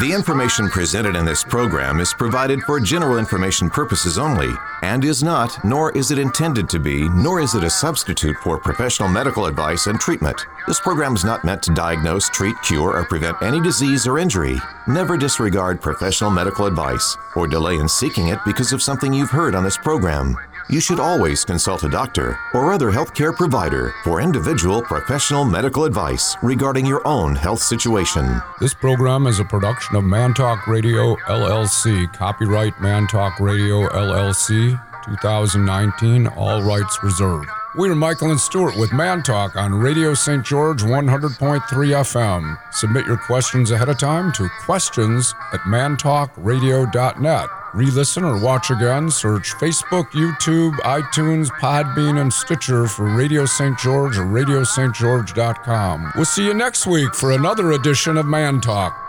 The 0.00 0.10
information 0.10 0.70
presented 0.70 1.16
in 1.16 1.26
this 1.26 1.44
program 1.44 2.00
is 2.00 2.14
provided 2.14 2.62
for 2.62 2.80
general 2.80 3.18
information 3.18 3.68
purposes 3.68 4.16
only 4.16 4.48
and 4.82 5.04
is 5.04 5.22
not, 5.22 5.62
nor 5.66 5.94
is 5.94 6.10
it 6.10 6.18
intended 6.18 6.66
to 6.70 6.78
be, 6.78 7.10
nor 7.10 7.40
is 7.40 7.54
it 7.54 7.62
a 7.62 7.68
substitute 7.68 8.38
for 8.38 8.58
professional 8.58 9.10
medical 9.10 9.44
advice 9.44 9.88
and 9.88 10.00
treatment. 10.00 10.46
This 10.66 10.80
program 10.80 11.14
is 11.14 11.26
not 11.26 11.44
meant 11.44 11.62
to 11.64 11.74
diagnose, 11.74 12.30
treat, 12.30 12.56
cure, 12.62 12.96
or 12.96 13.04
prevent 13.04 13.42
any 13.42 13.60
disease 13.60 14.06
or 14.06 14.18
injury. 14.18 14.56
Never 14.86 15.18
disregard 15.18 15.82
professional 15.82 16.30
medical 16.30 16.64
advice 16.64 17.14
or 17.36 17.46
delay 17.46 17.76
in 17.76 17.86
seeking 17.86 18.28
it 18.28 18.38
because 18.46 18.72
of 18.72 18.82
something 18.82 19.12
you've 19.12 19.30
heard 19.30 19.54
on 19.54 19.62
this 19.62 19.76
program 19.76 20.38
you 20.68 20.80
should 20.80 21.00
always 21.00 21.44
consult 21.44 21.84
a 21.84 21.88
doctor 21.88 22.38
or 22.54 22.72
other 22.72 22.90
healthcare 22.90 23.34
provider 23.34 23.94
for 24.04 24.20
individual 24.20 24.82
professional 24.82 25.44
medical 25.44 25.84
advice 25.84 26.36
regarding 26.42 26.86
your 26.86 27.06
own 27.06 27.34
health 27.34 27.62
situation. 27.62 28.40
This 28.60 28.74
program 28.74 29.26
is 29.26 29.40
a 29.40 29.44
production 29.44 29.96
of 29.96 30.04
Mantalk 30.04 30.66
Radio 30.66 31.16
LLC. 31.26 32.12
Copyright 32.12 32.74
Mantalk 32.74 33.38
Radio 33.40 33.88
LLC 33.88 34.80
2019, 35.04 36.28
all 36.28 36.62
rights 36.62 36.98
reserved. 37.02 37.48
We're 37.74 37.94
Michael 37.94 38.30
and 38.30 38.40
Stuart 38.40 38.76
with 38.76 38.92
Man 38.92 39.22
Talk 39.22 39.56
on 39.56 39.72
Radio 39.72 40.12
St. 40.12 40.44
George 40.44 40.82
100.3 40.82 41.62
FM. 41.62 42.58
Submit 42.72 43.06
your 43.06 43.16
questions 43.16 43.70
ahead 43.70 43.88
of 43.88 43.98
time 43.98 44.30
to 44.32 44.46
questions 44.66 45.34
at 45.54 45.60
mantalkradio.net. 45.60 47.48
Re 47.74 47.86
listen 47.86 48.22
or 48.22 48.38
watch 48.38 48.70
again, 48.70 49.10
search 49.10 49.54
Facebook, 49.54 50.10
YouTube, 50.10 50.72
iTunes, 50.80 51.48
Podbean, 51.60 52.20
and 52.20 52.32
Stitcher 52.32 52.86
for 52.86 53.06
Radio 53.06 53.46
St. 53.46 53.78
George 53.78 54.18
or 54.18 54.24
radiostgeorge.com. 54.24 56.12
We'll 56.14 56.24
see 56.26 56.44
you 56.44 56.54
next 56.54 56.86
week 56.86 57.14
for 57.14 57.32
another 57.32 57.72
edition 57.72 58.18
of 58.18 58.26
Man 58.26 58.60
Talk. 58.60 59.01